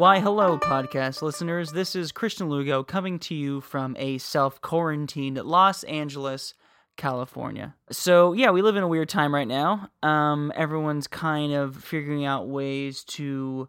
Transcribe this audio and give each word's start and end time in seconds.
Why, 0.00 0.18
hello, 0.18 0.56
podcast 0.56 1.20
listeners. 1.20 1.72
This 1.72 1.94
is 1.94 2.10
Kristian 2.10 2.48
Lugo 2.48 2.82
coming 2.82 3.18
to 3.18 3.34
you 3.34 3.60
from 3.60 3.94
a 3.98 4.16
self 4.16 4.58
quarantined 4.62 5.36
Los 5.36 5.84
Angeles, 5.84 6.54
California. 6.96 7.74
So, 7.90 8.32
yeah, 8.32 8.50
we 8.50 8.62
live 8.62 8.76
in 8.76 8.82
a 8.82 8.88
weird 8.88 9.10
time 9.10 9.34
right 9.34 9.46
now. 9.46 9.90
Um, 10.02 10.54
everyone's 10.56 11.06
kind 11.06 11.52
of 11.52 11.76
figuring 11.76 12.24
out 12.24 12.48
ways 12.48 13.04
to 13.08 13.68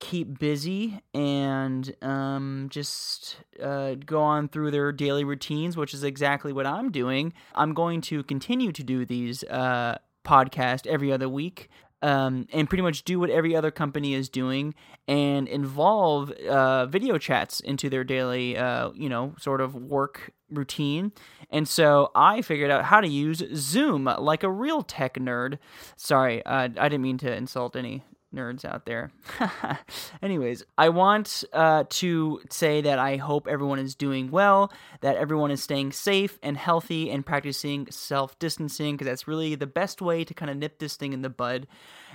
keep 0.00 0.38
busy 0.38 1.00
and 1.14 1.96
um, 2.02 2.66
just 2.68 3.38
uh, 3.58 3.94
go 3.94 4.20
on 4.20 4.50
through 4.50 4.70
their 4.70 4.92
daily 4.92 5.24
routines, 5.24 5.78
which 5.78 5.94
is 5.94 6.04
exactly 6.04 6.52
what 6.52 6.66
I'm 6.66 6.90
doing. 6.90 7.32
I'm 7.54 7.72
going 7.72 8.02
to 8.02 8.22
continue 8.24 8.70
to 8.70 8.82
do 8.82 9.06
these 9.06 9.44
uh, 9.44 9.96
podcasts 10.26 10.86
every 10.86 11.10
other 11.10 11.30
week 11.30 11.70
um, 12.04 12.46
and 12.52 12.68
pretty 12.68 12.82
much 12.82 13.02
do 13.04 13.18
what 13.18 13.30
every 13.30 13.56
other 13.56 13.70
company 13.70 14.12
is 14.12 14.28
doing 14.28 14.74
and 15.08 15.48
involve 15.48 16.30
uh, 16.32 16.84
video 16.84 17.16
chats 17.16 17.60
into 17.60 17.88
their 17.88 18.04
daily, 18.04 18.58
uh, 18.58 18.90
you 18.94 19.08
know, 19.08 19.34
sort 19.38 19.62
of 19.62 19.74
work 19.74 20.30
routine. 20.50 21.12
And 21.48 21.66
so 21.66 22.10
I 22.14 22.42
figured 22.42 22.70
out 22.70 22.84
how 22.84 23.00
to 23.00 23.08
use 23.08 23.42
Zoom 23.54 24.04
like 24.04 24.42
a 24.42 24.50
real 24.50 24.82
tech 24.82 25.14
nerd. 25.14 25.58
Sorry, 25.96 26.44
uh, 26.44 26.68
I 26.78 26.88
didn't 26.90 27.00
mean 27.00 27.16
to 27.18 27.34
insult 27.34 27.74
any 27.74 28.04
nerds 28.34 28.64
out 28.64 28.86
there. 28.86 29.10
Anyways, 30.22 30.64
I 30.76 30.88
want 30.88 31.44
uh, 31.52 31.84
to 31.88 32.40
say 32.50 32.80
that 32.80 32.98
I 32.98 33.16
hope 33.16 33.46
everyone 33.46 33.78
is 33.78 33.94
doing 33.94 34.30
well, 34.30 34.72
that 35.00 35.16
everyone 35.16 35.50
is 35.50 35.62
staying 35.62 35.92
safe 35.92 36.38
and 36.42 36.56
healthy 36.56 37.10
and 37.10 37.24
practicing 37.24 37.86
self 37.90 38.38
distancing, 38.38 38.94
because 38.94 39.06
that's 39.06 39.28
really 39.28 39.54
the 39.54 39.66
best 39.66 40.02
way 40.02 40.24
to 40.24 40.34
kind 40.34 40.50
of 40.50 40.56
nip 40.56 40.78
this 40.78 40.96
thing 40.96 41.12
in 41.12 41.22
the 41.22 41.30
bud. 41.30 41.66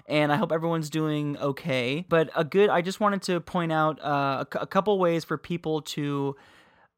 And 0.07 0.31
I 0.31 0.37
hope 0.37 0.51
everyone's 0.51 0.89
doing 0.89 1.37
okay. 1.37 2.05
But 2.07 2.29
a 2.35 2.43
good, 2.43 2.69
I 2.69 2.81
just 2.81 2.99
wanted 2.99 3.21
to 3.23 3.39
point 3.39 3.71
out 3.71 4.01
uh, 4.01 4.45
a, 4.53 4.59
a 4.59 4.67
couple 4.67 4.97
ways 4.99 5.23
for 5.23 5.37
people 5.37 5.81
to 5.81 6.35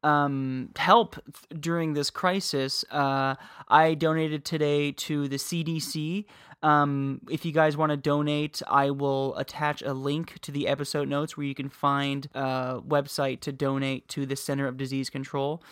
um, 0.02 0.70
help 0.76 1.16
during 1.58 1.94
this 1.94 2.10
crisis. 2.10 2.84
Uh, 2.90 3.36
I 3.68 3.94
donated 3.94 4.44
today 4.44 4.92
to 4.92 5.28
the 5.28 5.36
CDC. 5.36 6.24
Um, 6.62 7.20
if 7.28 7.44
you 7.44 7.52
guys 7.52 7.76
want 7.76 7.90
to 7.90 7.96
donate, 7.96 8.62
I 8.68 8.90
will 8.90 9.36
attach 9.36 9.82
a 9.82 9.92
link 9.92 10.38
to 10.42 10.52
the 10.52 10.68
episode 10.68 11.08
notes 11.08 11.36
where 11.36 11.46
you 11.46 11.54
can 11.54 11.68
find 11.68 12.28
a 12.34 12.80
website 12.86 13.40
to 13.40 13.52
donate 13.52 14.06
to 14.08 14.26
the 14.26 14.36
Center 14.36 14.66
of 14.66 14.76
Disease 14.76 15.10
Control. 15.10 15.62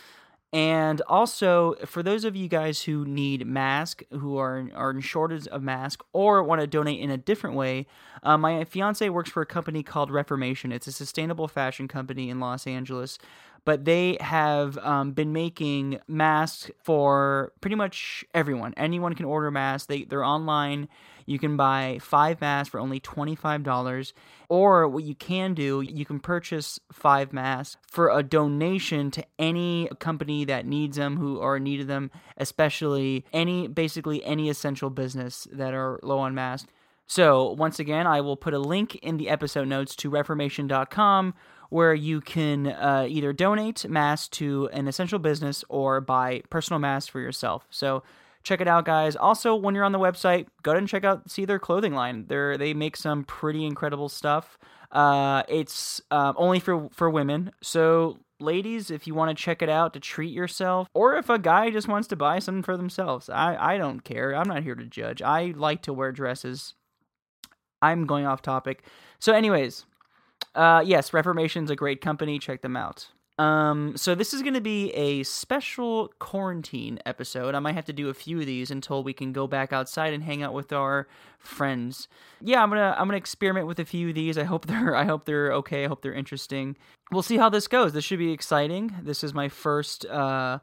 And 0.53 1.01
also, 1.07 1.75
for 1.85 2.03
those 2.03 2.25
of 2.25 2.35
you 2.35 2.49
guys 2.49 2.83
who 2.83 3.05
need 3.05 3.47
masks, 3.47 4.03
who 4.11 4.37
are 4.37 4.69
are 4.75 4.91
in 4.91 4.99
shortage 4.99 5.47
of 5.47 5.63
masks, 5.63 6.05
or 6.11 6.43
want 6.43 6.59
to 6.59 6.67
donate 6.67 6.99
in 6.99 7.09
a 7.09 7.17
different 7.17 7.55
way, 7.55 7.87
uh, 8.21 8.37
my 8.37 8.65
fiance 8.65 9.07
works 9.07 9.29
for 9.29 9.41
a 9.41 9.45
company 9.45 9.81
called 9.81 10.11
Reformation. 10.11 10.73
It's 10.73 10.87
a 10.87 10.91
sustainable 10.91 11.47
fashion 11.47 11.87
company 11.87 12.29
in 12.29 12.41
Los 12.41 12.67
Angeles 12.67 13.17
but 13.65 13.85
they 13.85 14.17
have 14.19 14.77
um, 14.79 15.11
been 15.11 15.33
making 15.33 15.99
masks 16.07 16.71
for 16.81 17.53
pretty 17.61 17.75
much 17.75 18.25
everyone. 18.33 18.73
Anyone 18.77 19.13
can 19.13 19.25
order 19.25 19.51
masks. 19.51 19.87
They 19.87 20.03
they're 20.03 20.23
online. 20.23 20.87
You 21.25 21.39
can 21.39 21.55
buy 21.55 21.99
five 22.01 22.41
masks 22.41 22.69
for 22.69 22.79
only 22.79 22.99
$25. 22.99 24.13
Or 24.49 24.87
what 24.87 25.03
you 25.03 25.15
can 25.15 25.53
do, 25.53 25.81
you 25.81 26.05
can 26.05 26.19
purchase 26.19 26.79
five 26.91 27.31
masks 27.31 27.77
for 27.87 28.09
a 28.09 28.23
donation 28.23 29.11
to 29.11 29.25
any 29.39 29.87
company 29.99 30.45
that 30.45 30.65
needs 30.65 30.97
them, 30.97 31.17
who 31.17 31.39
are 31.39 31.57
in 31.57 31.63
need 31.63 31.79
of 31.81 31.87
them, 31.87 32.11
especially 32.37 33.25
any, 33.31 33.67
basically 33.67 34.23
any 34.25 34.49
essential 34.49 34.89
business 34.89 35.47
that 35.51 35.73
are 35.73 35.99
low 36.03 36.19
on 36.19 36.35
masks. 36.35 36.69
So, 37.07 37.51
once 37.51 37.77
again, 37.77 38.07
I 38.07 38.21
will 38.21 38.37
put 38.37 38.53
a 38.53 38.59
link 38.59 38.95
in 38.95 39.17
the 39.17 39.29
episode 39.29 39.67
notes 39.67 39.95
to 39.97 40.09
reformation.com 40.09 41.33
where 41.71 41.93
you 41.93 42.19
can 42.19 42.67
uh, 42.67 43.05
either 43.09 43.31
donate 43.31 43.87
masks 43.87 44.27
to 44.27 44.69
an 44.73 44.89
essential 44.89 45.19
business 45.19 45.63
or 45.69 46.01
buy 46.01 46.41
personal 46.49 46.79
masks 46.79 47.09
for 47.09 47.21
yourself. 47.21 47.65
So 47.69 48.03
check 48.43 48.59
it 48.59 48.67
out, 48.67 48.83
guys. 48.83 49.15
Also, 49.15 49.55
when 49.55 49.73
you're 49.73 49.85
on 49.85 49.93
the 49.93 49.99
website, 49.99 50.47
go 50.63 50.71
ahead 50.71 50.79
and 50.79 50.89
check 50.89 51.05
out 51.05 51.31
see 51.31 51.45
their 51.45 51.59
clothing 51.59 51.93
line. 51.93 52.25
They 52.27 52.57
they 52.57 52.73
make 52.73 52.97
some 52.97 53.23
pretty 53.23 53.65
incredible 53.65 54.09
stuff. 54.09 54.59
Uh, 54.91 55.43
it's 55.47 56.01
uh, 56.11 56.33
only 56.35 56.59
for 56.59 56.89
for 56.91 57.09
women, 57.09 57.51
so 57.61 58.17
ladies, 58.41 58.91
if 58.91 59.07
you 59.07 59.13
want 59.13 59.35
to 59.35 59.41
check 59.41 59.61
it 59.61 59.69
out 59.69 59.93
to 59.93 59.99
treat 60.01 60.33
yourself, 60.33 60.89
or 60.93 61.15
if 61.15 61.29
a 61.29 61.39
guy 61.39 61.69
just 61.69 61.87
wants 61.87 62.09
to 62.09 62.17
buy 62.17 62.39
something 62.39 62.63
for 62.63 62.75
themselves, 62.75 63.29
I 63.29 63.55
I 63.57 63.77
don't 63.77 64.01
care. 64.01 64.35
I'm 64.35 64.49
not 64.49 64.63
here 64.63 64.75
to 64.75 64.85
judge. 64.85 65.21
I 65.21 65.53
like 65.55 65.81
to 65.83 65.93
wear 65.93 66.11
dresses. 66.11 66.73
I'm 67.81 68.05
going 68.05 68.25
off 68.25 68.41
topic. 68.41 68.83
So, 69.19 69.33
anyways, 69.33 69.85
uh, 70.55 70.83
yes, 70.85 71.13
Reformation's 71.13 71.69
a 71.69 71.75
great 71.75 72.01
company. 72.01 72.39
Check 72.39 72.61
them 72.61 72.75
out. 72.75 73.07
Um, 73.41 73.93
so 73.95 74.13
this 74.13 74.35
is 74.35 74.43
going 74.43 74.53
to 74.53 74.61
be 74.61 74.91
a 74.91 75.23
special 75.23 76.11
quarantine 76.19 76.99
episode. 77.07 77.55
I 77.55 77.59
might 77.59 77.73
have 77.73 77.85
to 77.85 77.93
do 77.93 78.09
a 78.09 78.13
few 78.13 78.39
of 78.39 78.45
these 78.45 78.69
until 78.69 79.03
we 79.03 79.13
can 79.13 79.33
go 79.33 79.47
back 79.47 79.73
outside 79.73 80.13
and 80.13 80.23
hang 80.23 80.43
out 80.43 80.53
with 80.53 80.71
our 80.71 81.07
friends. 81.39 82.07
Yeah, 82.39 82.61
I'm 82.61 82.69
gonna 82.69 82.95
I'm 82.97 83.07
gonna 83.07 83.17
experiment 83.17 83.65
with 83.65 83.79
a 83.79 83.85
few 83.85 84.09
of 84.09 84.15
these. 84.15 84.37
I 84.37 84.43
hope 84.43 84.65
they're 84.67 84.95
I 84.95 85.05
hope 85.05 85.25
they're 85.25 85.51
okay. 85.53 85.85
I 85.85 85.87
hope 85.87 86.03
they're 86.03 86.13
interesting. 86.13 86.77
We'll 87.11 87.23
see 87.23 87.37
how 87.37 87.49
this 87.49 87.67
goes. 87.67 87.93
This 87.93 88.03
should 88.03 88.19
be 88.19 88.31
exciting. 88.31 88.93
This 89.01 89.23
is 89.23 89.33
my 89.33 89.49
first 89.49 90.05
uh, 90.05 90.59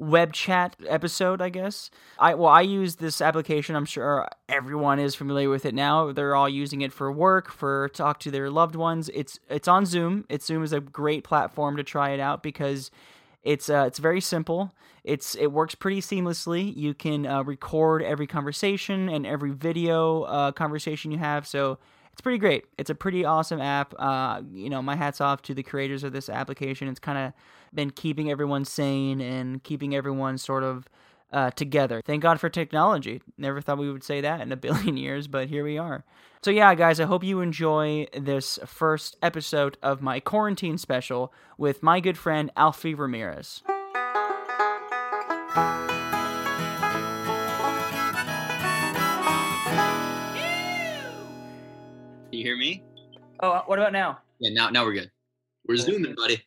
web 0.00 0.32
chat 0.32 0.76
episode, 0.88 1.42
I 1.42 1.50
guess. 1.50 1.90
I 2.18 2.34
well, 2.34 2.48
I 2.48 2.62
use 2.62 2.96
this 2.96 3.20
application. 3.20 3.76
I'm 3.76 3.84
sure 3.84 4.26
everyone 4.48 4.98
is 4.98 5.14
familiar 5.14 5.50
with 5.50 5.66
it 5.66 5.74
now. 5.74 6.10
They're 6.10 6.34
all 6.34 6.48
using 6.48 6.80
it 6.80 6.92
for 6.92 7.12
work, 7.12 7.52
for 7.52 7.90
talk 7.90 8.18
to 8.20 8.30
their 8.30 8.50
loved 8.50 8.74
ones. 8.74 9.10
It's 9.14 9.38
it's 9.48 9.68
on 9.68 9.84
Zoom. 9.86 10.24
It 10.28 10.42
Zoom 10.42 10.64
is 10.64 10.72
a 10.72 10.80
great 10.80 11.22
platform 11.22 11.76
to 11.76 11.84
try 11.84 12.10
it 12.10 12.20
out 12.20 12.42
because 12.42 12.90
it's 13.42 13.68
uh, 13.68 13.84
it's 13.86 13.98
very 13.98 14.20
simple. 14.20 14.74
It's 15.04 15.34
it 15.34 15.52
works 15.52 15.74
pretty 15.74 16.00
seamlessly. 16.00 16.74
You 16.74 16.94
can 16.94 17.26
uh, 17.26 17.42
record 17.44 18.02
every 18.02 18.26
conversation 18.26 19.08
and 19.08 19.26
every 19.26 19.50
video 19.50 20.22
uh, 20.22 20.52
conversation 20.52 21.10
you 21.10 21.18
have. 21.18 21.46
So 21.46 21.78
it's 22.12 22.22
pretty 22.22 22.38
great. 22.38 22.64
It's 22.78 22.90
a 22.90 22.94
pretty 22.94 23.24
awesome 23.24 23.60
app. 23.60 23.94
Uh, 23.98 24.42
you 24.52 24.70
know, 24.70 24.82
my 24.82 24.96
hats 24.96 25.20
off 25.20 25.42
to 25.42 25.54
the 25.54 25.62
creators 25.62 26.04
of 26.04 26.12
this 26.12 26.28
application. 26.28 26.88
It's 26.88 27.00
kind 27.00 27.18
of 27.18 27.32
been 27.72 27.90
keeping 27.90 28.30
everyone 28.30 28.64
sane 28.64 29.20
and 29.20 29.62
keeping 29.62 29.94
everyone 29.94 30.38
sort 30.38 30.62
of 30.62 30.88
uh, 31.32 31.50
together. 31.52 32.02
Thank 32.04 32.22
God 32.22 32.40
for 32.40 32.48
technology. 32.48 33.22
Never 33.38 33.60
thought 33.60 33.78
we 33.78 33.90
would 33.90 34.04
say 34.04 34.20
that 34.20 34.40
in 34.40 34.50
a 34.52 34.56
billion 34.66 34.96
years, 34.96 35.28
but 35.28 35.48
here 35.48 35.64
we 35.64 35.78
are. 35.78 36.04
So, 36.42 36.50
yeah, 36.50 36.74
guys, 36.74 36.98
I 36.98 37.04
hope 37.04 37.22
you 37.22 37.40
enjoy 37.40 38.06
this 38.16 38.58
first 38.64 39.16
episode 39.22 39.76
of 39.82 40.00
my 40.00 40.20
quarantine 40.20 40.78
special 40.78 41.32
with 41.58 41.82
my 41.82 42.00
good 42.00 42.16
friend 42.16 42.50
Alfie 42.56 42.94
Ramirez. 42.94 43.62
you 52.40 52.46
hear 52.46 52.56
me? 52.56 52.82
Oh, 53.40 53.62
what 53.66 53.78
about 53.78 53.92
now? 53.92 54.18
Yeah, 54.38 54.50
now 54.52 54.70
now 54.70 54.84
we're 54.84 54.94
good. 54.94 55.10
We're 55.68 55.76
zooming, 55.76 56.14
buddy. 56.14 56.42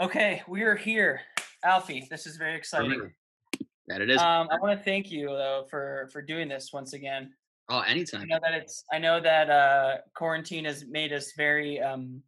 Okay, 0.00 0.42
we 0.48 0.62
are 0.62 0.74
here, 0.74 1.20
Alfie. 1.62 2.08
This 2.10 2.26
is 2.26 2.36
very 2.36 2.56
exciting. 2.56 3.12
That 3.86 4.00
it 4.00 4.10
is. 4.10 4.18
Um, 4.18 4.48
I 4.50 4.58
want 4.60 4.76
to 4.76 4.84
thank 4.84 5.12
you 5.12 5.28
though 5.28 5.66
for 5.70 6.08
for 6.12 6.20
doing 6.20 6.48
this 6.48 6.70
once 6.72 6.94
again. 6.94 7.32
Oh, 7.68 7.80
anytime. 7.80 8.22
I 8.22 8.24
know 8.24 8.38
that 8.42 8.54
it's. 8.54 8.84
I 8.92 8.98
know 8.98 9.20
that 9.20 9.50
uh, 9.50 9.98
quarantine 10.16 10.64
has 10.64 10.84
made 10.86 11.12
us 11.12 11.32
very 11.36 11.80
um, 11.80 12.20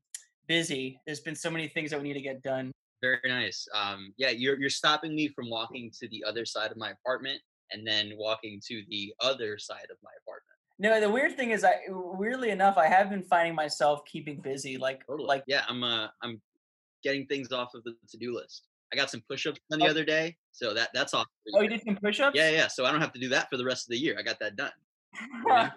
busy. 0.47 1.00
There's 1.06 1.21
been 1.21 1.34
so 1.34 1.50
many 1.50 1.66
things 1.66 1.91
that 1.91 2.00
we 2.00 2.06
need 2.06 2.15
to 2.15 2.21
get 2.21 2.41
done. 2.41 2.71
Very 3.03 3.19
nice. 3.27 3.66
Um, 3.75 4.15
yeah, 4.16 4.31
you're 4.31 4.60
you're 4.60 4.71
stopping 4.71 5.16
me 5.16 5.27
from 5.27 5.50
walking 5.50 5.91
to 5.98 6.06
the 6.09 6.22
other 6.25 6.44
side 6.44 6.71
of 6.71 6.77
my 6.77 6.91
apartment 6.91 7.41
and 7.72 7.84
then 7.84 8.12
walking 8.16 8.60
to 8.69 8.83
the 8.91 9.12
other 9.21 9.59
side 9.59 9.89
of 9.91 9.97
my 10.04 10.10
apartment. 10.22 10.57
No, 10.78 11.01
the 11.01 11.10
weird 11.10 11.36
thing 11.36 11.51
is, 11.51 11.65
I 11.65 11.74
weirdly 11.89 12.51
enough, 12.51 12.78
I 12.78 12.86
have 12.86 13.10
been 13.10 13.24
finding 13.24 13.57
myself 13.57 14.04
keeping 14.04 14.41
busy. 14.41 14.77
Like, 14.77 15.04
Totally. 15.04 15.27
like 15.27 15.42
yeah, 15.48 15.65
I'm 15.69 15.83
uh 15.83 16.09
I'm 16.22 16.41
getting 17.03 17.27
things 17.27 17.53
off 17.53 17.75
of 17.75 17.84
the 17.84 17.95
to-do 18.09 18.34
list. 18.34 18.69
I 18.93 18.97
got 18.97 19.10
some 19.10 19.22
push-ups 19.28 19.59
done 19.71 19.81
the 19.81 19.87
Oh. 19.87 19.91
other 19.91 20.04
day, 20.04 20.37
so 20.53 20.72
that 20.75 20.91
that's 20.95 21.13
off. 21.15 21.27
oh, 21.54 21.60
you 21.60 21.69
did 21.69 21.83
some 21.83 21.97
push-ups. 21.97 22.37
Yeah, 22.37 22.51
yeah. 22.51 22.69
So 22.69 22.84
I 22.84 22.93
don't 22.93 23.01
have 23.01 23.13
to 23.13 23.21
do 23.21 23.28
that 23.31 23.48
for 23.51 23.57
the 23.57 23.65
rest 23.65 23.87
of 23.87 23.91
the 23.91 23.98
year. 23.98 24.16
I 24.19 24.22
got 24.22 24.39
that 24.41 24.57
done. 24.57 24.71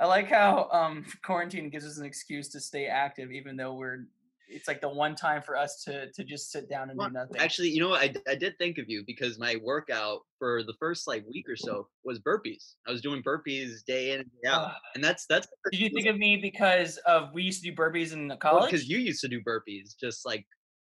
I 0.00 0.06
like 0.06 0.28
how 0.28 0.68
um, 0.70 1.04
quarantine 1.24 1.70
gives 1.70 1.84
us 1.84 1.98
an 1.98 2.04
excuse 2.04 2.48
to 2.50 2.60
stay 2.60 2.86
active, 2.86 3.30
even 3.32 3.56
though 3.56 3.74
we're. 3.74 4.06
It's 4.48 4.66
like 4.66 4.80
the 4.80 4.88
one 4.88 5.14
time 5.14 5.42
for 5.42 5.56
us 5.56 5.82
to 5.84 6.10
to 6.12 6.24
just 6.24 6.50
sit 6.50 6.68
down 6.68 6.90
and 6.90 6.98
Well, 6.98 7.08
do 7.08 7.14
nothing. 7.14 7.36
Actually, 7.38 7.68
you 7.70 7.80
know 7.80 7.90
what? 7.90 8.00
I, 8.00 8.14
I 8.30 8.34
did 8.34 8.56
think 8.58 8.78
of 8.78 8.88
you 8.88 9.04
because 9.06 9.38
my 9.38 9.56
workout 9.62 10.20
for 10.38 10.62
the 10.62 10.74
first 10.78 11.06
like 11.06 11.24
week 11.32 11.48
or 11.48 11.56
so 11.56 11.88
was 12.04 12.18
burpees. 12.18 12.74
I 12.86 12.90
was 12.90 13.00
doing 13.00 13.22
burpees 13.22 13.84
day 13.86 14.12
in 14.12 14.20
and 14.20 14.30
day 14.42 14.48
out, 14.48 14.68
Ugh. 14.68 14.72
and 14.94 15.04
that's 15.04 15.26
that's 15.26 15.46
Did 15.70 15.80
you 15.80 15.90
think 15.90 16.06
of 16.06 16.16
me 16.16 16.36
because 16.36 16.96
of 16.98 17.32
we 17.34 17.42
used 17.42 17.62
to 17.62 17.70
do 17.70 17.76
burpees 17.76 18.12
in 18.12 18.28
the 18.28 18.36
college? 18.36 18.70
because 18.70 18.88
you 18.88 18.98
used 18.98 19.20
to 19.20 19.28
do 19.28 19.40
burpees, 19.42 19.96
just 19.98 20.24
like 20.24 20.46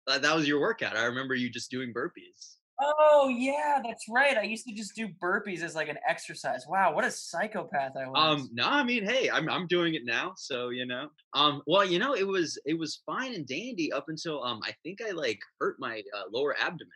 that, 0.07 0.23
that 0.23 0.37
was 0.37 0.47
your 0.47 0.61
workout. 0.61 0.97
I 0.97 1.05
remember 1.05 1.35
you 1.35 1.51
just 1.51 1.71
doing 1.71 1.93
burpees. 1.95 2.56
Oh 2.81 3.29
yeah, 3.29 3.81
that's 3.85 4.07
right. 4.09 4.37
I 4.37 4.43
used 4.43 4.67
to 4.67 4.75
just 4.75 4.95
do 4.95 5.09
burpees 5.09 5.63
as 5.63 5.75
like 5.75 5.89
an 5.89 5.99
exercise. 6.07 6.65
Wow, 6.69 6.95
what 6.95 7.05
a 7.05 7.11
psychopath 7.11 7.93
I 7.97 8.07
was. 8.07 8.15
Um, 8.17 8.41
was. 8.41 8.51
no, 8.53 8.65
I 8.67 8.83
mean, 8.83 9.05
hey, 9.05 9.31
I'm 9.31 9.49
I'm 9.49 9.67
doing 9.67 9.95
it 9.95 10.05
now, 10.05 10.35
so 10.37 10.69
you 10.69 10.85
know. 10.85 11.09
Um, 11.33 11.63
well, 11.67 11.85
you 11.85 11.99
know, 11.99 12.15
it 12.15 12.27
was 12.27 12.59
it 12.67 12.79
was 12.79 13.03
fine 13.07 13.35
and 13.35 13.47
dandy 13.47 13.93
up 13.93 14.09
until 14.09 14.43
um 14.43 14.61
I 14.63 14.75
think 14.83 15.01
I 15.07 15.13
like 15.13 15.41
hurt 15.59 15.77
my 15.79 16.03
uh, 16.17 16.25
lower 16.31 16.55
abdomen. 16.61 16.89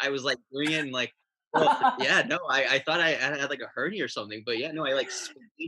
I 0.00 0.10
was 0.10 0.24
like 0.24 0.38
doing 0.52 0.72
it 0.72 0.80
and 0.80 0.92
like 0.92 1.12
well, 1.54 1.94
yeah, 2.00 2.22
no, 2.26 2.38
I, 2.48 2.64
I 2.64 2.78
thought 2.80 3.00
I 3.00 3.10
had, 3.10 3.38
had 3.38 3.50
like 3.50 3.60
a 3.60 3.70
hernia 3.74 4.04
or 4.04 4.08
something, 4.08 4.42
but 4.44 4.58
yeah, 4.58 4.72
no, 4.72 4.86
I 4.86 4.92
like 4.92 5.10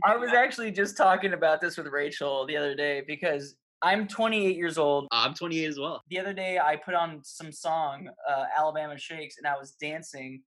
I 0.03 0.15
was 0.15 0.31
actually 0.31 0.71
just 0.71 0.97
talking 0.97 1.33
about 1.33 1.61
this 1.61 1.77
with 1.77 1.87
Rachel 1.87 2.45
the 2.45 2.57
other 2.57 2.75
day 2.75 3.03
because 3.07 3.55
I'm 3.85 4.07
28 4.07 4.57
years 4.57 4.79
old. 4.79 5.07
I'm 5.11 5.35
28 5.35 5.65
as 5.65 5.79
well. 5.79 6.01
The 6.09 6.19
other 6.19 6.33
day 6.33 6.57
I 6.57 6.75
put 6.75 6.95
on 6.95 7.19
some 7.23 7.51
song, 7.51 8.09
uh, 8.27 8.45
Alabama 8.57 8.97
Shakes, 8.97 9.35
and 9.37 9.45
I 9.45 9.55
was 9.59 9.75
dancing 9.79 10.41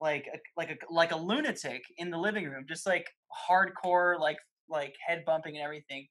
like 0.00 0.28
a, 0.32 0.38
like 0.56 0.70
a 0.70 0.76
like 0.92 1.10
a 1.10 1.16
lunatic 1.16 1.82
in 1.98 2.10
the 2.10 2.16
living 2.16 2.44
room, 2.44 2.66
just 2.68 2.86
like 2.86 3.08
hardcore, 3.50 4.20
like 4.20 4.36
like 4.68 4.94
head 5.04 5.24
bumping 5.26 5.56
and 5.56 5.64
everything. 5.64 6.06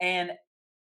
And 0.00 0.32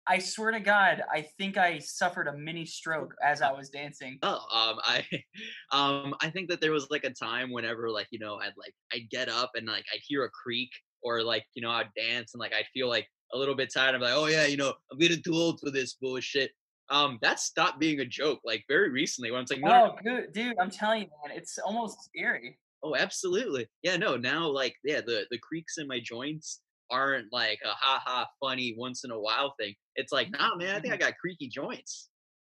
I 0.06 0.20
swear 0.20 0.52
to 0.52 0.60
God, 0.60 1.02
I 1.12 1.26
think 1.40 1.58
I 1.58 1.80
suffered 1.80 2.28
a 2.28 2.38
mini 2.38 2.68
stroke 2.68 3.16
as 3.24 3.42
I 3.42 3.52
was 3.54 3.70
dancing. 3.70 4.20
Oh, 4.22 4.36
um, 4.54 4.80
I, 4.84 5.04
um, 5.72 6.14
I 6.22 6.30
think 6.30 6.48
that 6.50 6.62
there 6.62 6.74
was 6.74 6.92
like 6.92 7.06
a 7.06 7.10
time 7.10 7.52
whenever 7.52 7.90
like 7.90 8.08
you 8.12 8.20
know 8.20 8.36
I'd 8.36 8.54
like 8.56 8.76
I'd 8.94 9.10
get 9.10 9.30
up 9.30 9.54
and 9.56 9.66
like 9.66 9.86
I'd 9.92 10.02
hear 10.04 10.26
a 10.26 10.30
creak 10.30 10.70
or 11.02 11.24
like 11.24 11.46
you 11.56 11.64
know 11.64 11.72
I'd 11.72 11.90
dance 11.96 12.36
and 12.36 12.40
like 12.40 12.54
I'd 12.54 12.68
feel 12.72 12.88
like 12.88 13.08
a 13.34 13.38
little 13.38 13.56
bit 13.56 13.72
tired. 13.74 13.96
I'm 13.96 14.02
like, 14.02 14.14
oh 14.16 14.28
yeah, 14.28 14.46
you 14.46 14.58
know 14.58 14.74
I'm 14.92 14.98
getting 15.00 15.22
too 15.24 15.34
old 15.34 15.60
for 15.60 15.72
this 15.72 15.96
bullshit. 15.96 16.52
Um, 16.90 17.18
that 17.22 17.40
stopped 17.40 17.80
being 17.80 18.00
a 18.02 18.06
joke 18.06 18.40
like 18.44 18.64
very 18.68 18.90
recently 18.92 19.32
when 19.32 19.42
it's 19.42 19.52
like, 19.52 19.62
no, 19.62 19.70
no, 19.70 19.86
no, 19.86 19.92
Oh, 19.94 19.98
good, 20.04 20.34
dude! 20.34 20.56
I'm 20.60 20.70
telling 20.70 21.04
you, 21.04 21.08
man, 21.28 21.36
it's 21.38 21.58
almost 21.58 22.04
scary. 22.06 22.60
oh, 22.84 22.96
absolutely, 22.96 23.68
yeah, 23.82 23.96
no, 23.98 24.18
now 24.18 24.48
like 24.48 24.76
yeah, 24.84 25.02
the 25.02 25.26
the 25.32 25.38
creaks 25.40 25.78
in 25.78 25.88
my 25.88 26.00
joints 26.04 26.62
aren't 26.92 27.32
like 27.32 27.60
a 27.66 27.70
ha 27.70 28.02
ha 28.06 28.28
funny 28.40 28.76
once 28.78 29.04
in 29.06 29.12
a 29.12 29.20
while 29.20 29.56
thing. 29.60 29.74
It's 29.96 30.12
like, 30.12 30.30
nah, 30.32 30.56
man, 30.56 30.76
I 30.76 30.80
think 30.80 30.94
I 30.94 30.98
got 30.98 31.14
creaky 31.20 31.48
joints. 31.48 32.10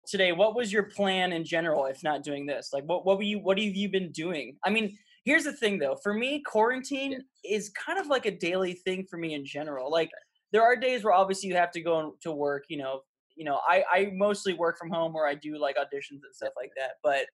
today 0.08 0.32
what 0.32 0.56
was 0.56 0.72
your 0.74 0.84
plan 0.84 1.32
in 1.34 1.44
general 1.46 1.86
if 1.86 2.04
not 2.04 2.24
doing 2.24 2.46
this 2.46 2.72
like 2.74 2.84
what, 2.86 3.06
what 3.06 3.16
were 3.18 3.24
you 3.24 3.40
what 3.40 3.58
have 3.58 3.76
you 3.76 3.90
been 3.90 4.12
doing 4.12 4.58
i 4.66 4.70
mean 4.70 4.98
here's 5.24 5.46
the 5.46 5.54
thing 5.54 5.80
though 5.80 5.96
for 6.04 6.14
me 6.14 6.42
quarantine 6.46 7.12
Yeah, 7.14 7.56
is 7.58 7.70
kind 7.70 7.98
of 7.98 8.08
like 8.08 8.26
a 8.26 8.32
daily 8.48 8.74
thing 8.74 9.06
for 9.10 9.18
me 9.18 9.34
in 9.34 9.46
general 9.46 9.90
like 9.90 10.10
there 10.54 10.64
are 10.64 10.76
days 10.76 11.04
where 11.04 11.14
obviously 11.14 11.50
you 11.50 11.56
have 11.56 11.72
to 11.72 11.82
go 11.82 12.16
to 12.22 12.32
work 12.32 12.64
you 12.70 12.78
know 12.78 13.02
you 13.36 13.44
know 13.44 13.60
i 13.68 13.84
i 13.92 14.12
mostly 14.14 14.54
work 14.54 14.78
from 14.78 14.90
home 14.90 15.16
or 15.16 15.28
i 15.28 15.36
do 15.36 15.58
like 15.60 15.76
auditions 15.76 16.22
and 16.24 16.34
stuff 16.34 16.54
like 16.56 16.72
that 16.78 16.92
but 17.04 17.26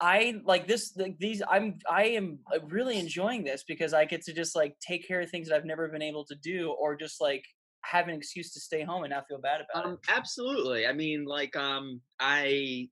i 0.00 0.34
like 0.44 0.66
this 0.66 0.94
like 0.96 1.16
these 1.18 1.40
i'm 1.48 1.78
i 1.88 2.04
am 2.04 2.38
uh, 2.54 2.58
really 2.66 2.98
enjoying 2.98 3.42
this 3.44 3.64
because 3.66 3.94
i 3.94 4.04
get 4.04 4.20
to 4.20 4.34
just 4.34 4.54
like 4.54 4.76
take 4.86 5.06
care 5.08 5.22
of 5.22 5.30
things 5.30 5.48
that 5.48 5.56
i've 5.56 5.64
never 5.64 5.88
been 5.88 6.02
able 6.02 6.24
to 6.24 6.34
do 6.42 6.74
or 6.78 6.94
just 6.94 7.20
like 7.20 7.42
have 7.90 8.08
an 8.08 8.14
excuse 8.14 8.52
to 8.52 8.60
stay 8.60 8.82
home 8.82 9.04
and 9.04 9.12
not 9.12 9.26
feel 9.28 9.38
bad 9.38 9.60
about 9.60 9.84
it 9.84 9.88
Um, 9.90 9.98
absolutely. 10.08 10.86
I 10.86 10.92
mean, 10.92 11.24
like, 11.24 11.54
um, 11.56 12.00
I 12.18 12.88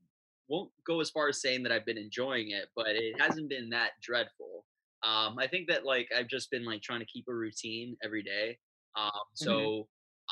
won't 0.49 0.71
go 0.87 1.01
as 1.01 1.11
far 1.11 1.29
as 1.29 1.41
saying 1.41 1.63
that 1.65 1.73
I've 1.73 1.87
been 1.87 1.99
enjoying 1.99 2.51
it, 2.51 2.69
but 2.77 2.89
it 2.91 3.21
hasn't 3.21 3.49
been 3.49 3.71
that 3.71 3.93
dreadful. 4.03 4.65
Um, 5.03 5.37
I 5.39 5.47
think 5.47 5.69
that 5.69 5.85
like 5.85 6.09
I've 6.17 6.29
just 6.29 6.51
been 6.51 6.65
like 6.65 6.83
trying 6.83 7.01
to 7.01 7.07
keep 7.07 7.25
a 7.29 7.35
routine 7.35 7.97
every 8.03 8.23
day. 8.23 8.59
Um, 8.97 9.11
Mhm. 9.11 9.35
so 9.35 9.89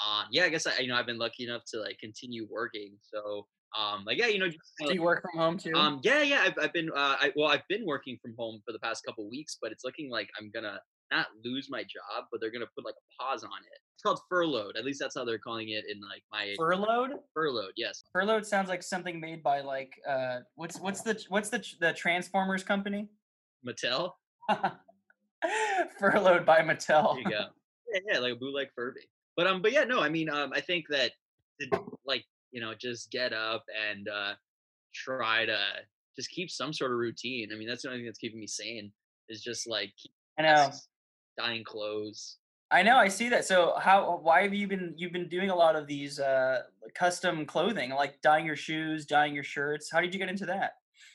um, 0.07 0.27
yeah, 0.31 0.45
I 0.45 0.49
guess 0.49 0.67
I, 0.67 0.79
you 0.79 0.89
know 0.89 0.97
I've 0.97 1.07
been 1.07 1.19
lucky 1.19 1.45
enough 1.45 1.63
to 1.73 1.81
like 1.81 1.99
continue 1.99 2.47
working. 2.51 2.97
So 3.03 3.47
um, 3.77 4.05
like 4.07 4.19
yeah, 4.19 4.27
you 4.27 4.39
know, 4.39 4.49
just 4.49 4.59
so 4.79 4.87
kinda, 4.87 4.95
you 4.95 5.03
work 5.03 5.23
from 5.23 5.39
home 5.39 5.59
too 5.59 5.75
um, 5.75 6.01
yeah, 6.03 6.23
yeah, 6.23 6.43
I've, 6.43 6.59
I've 6.61 6.73
been 6.73 6.91
uh, 6.91 7.17
I, 7.21 7.33
well, 7.37 7.49
I've 7.49 7.67
been 7.69 7.85
working 7.87 8.19
from 8.23 8.35
home 8.39 8.61
for 8.65 8.73
the 8.73 8.79
past 8.79 9.05
couple 9.05 9.29
weeks, 9.29 9.59
but 9.61 9.73
it's 9.73 9.85
looking 9.85 10.11
like 10.11 10.29
I'm 10.39 10.51
gonna 10.53 10.81
not 11.11 11.27
lose 11.45 11.69
my 11.71 11.83
job, 11.83 12.25
but 12.31 12.41
they're 12.41 12.51
gonna 12.51 12.67
put 12.75 12.85
like 12.85 12.95
a 12.95 13.23
pause 13.23 13.45
on 13.45 13.51
it. 13.51 13.79
It's 13.95 14.03
called 14.03 14.21
furloughed. 14.29 14.77
At 14.77 14.85
least 14.85 14.99
that's 15.01 15.15
how 15.15 15.25
they're 15.25 15.39
calling 15.39 15.69
it 15.71 15.85
in 15.89 16.01
like 16.01 16.23
my 16.33 16.55
furloughed 16.57 17.13
Furloughed, 17.35 17.73
yes. 17.77 18.05
Furloughed 18.13 18.47
sounds 18.47 18.69
like 18.69 18.83
something 18.83 19.21
made 19.21 19.43
by 19.43 19.61
like 19.61 19.93
uh 20.09 20.39
what's 20.55 20.79
what's 20.81 21.03
the 21.03 21.23
what's 21.29 21.51
the 21.51 21.65
the 21.81 21.93
Transformers 21.93 22.65
company? 22.65 23.09
Mattel? 23.67 24.13
Furloughed 25.99 26.47
by 26.47 26.61
Mattel. 26.61 27.15
There 27.15 27.23
you 27.23 27.31
go. 27.31 27.47
Yeah, 27.93 28.01
yeah, 28.15 28.19
like 28.19 28.33
a 28.33 28.37
bootleg 28.37 28.69
Furby. 28.75 29.01
But 29.37 29.47
um, 29.47 29.63
but 29.63 29.73
yeah, 29.73 29.85
no, 29.85 30.01
I 30.01 30.09
mean, 30.09 30.29
um, 30.29 30.53
I 30.55 30.61
think 30.61 30.87
that 30.91 31.13
to 31.61 31.81
like 32.07 32.25
you 32.51 32.61
know 32.61 32.75
just 32.75 33.11
get 33.11 33.33
up 33.33 33.65
and 33.91 34.09
uh 34.09 34.35
try 34.95 35.47
to 35.47 35.59
just 36.17 36.31
keep 36.31 36.51
some 36.51 36.73
sort 36.73 36.93
of 36.93 36.99
routine. 36.99 37.51
I 37.53 37.57
mean, 37.57 37.69
that's 37.69 37.83
the 37.83 37.89
only 37.89 38.01
thing 38.01 38.07
that's 38.07 38.19
keeping 38.19 38.41
me 38.41 38.47
sane 38.47 38.93
is 39.29 39.43
just 39.43 39.67
like 39.69 39.95
I 40.39 40.43
know. 40.43 40.71
dyeing 41.37 41.65
clothes. 41.65 42.39
I 42.71 42.83
know, 42.83 42.97
I 42.97 43.09
see 43.09 43.29
that. 43.29 43.45
So 43.45 43.75
how 43.79 44.19
why 44.23 44.43
have 44.43 44.55
you 44.55 44.67
been 44.67 44.95
you've 44.97 45.13
been 45.13 45.29
doing 45.29 45.51
a 45.51 45.55
lot 45.55 45.77
of 45.77 45.87
these 45.87 46.19
uh 46.19 46.63
custom 46.95 47.45
clothing, 47.47 47.91
like 47.91 48.21
dyeing 48.23 48.47
your 48.47 48.57
shoes, 48.57 49.05
dyeing 49.07 49.35
your 49.35 49.45
shirts. 49.45 49.91
How 49.91 50.01
did 50.01 50.15
you 50.15 50.21
get 50.21 50.29
into 50.31 50.47
that? 50.47 50.73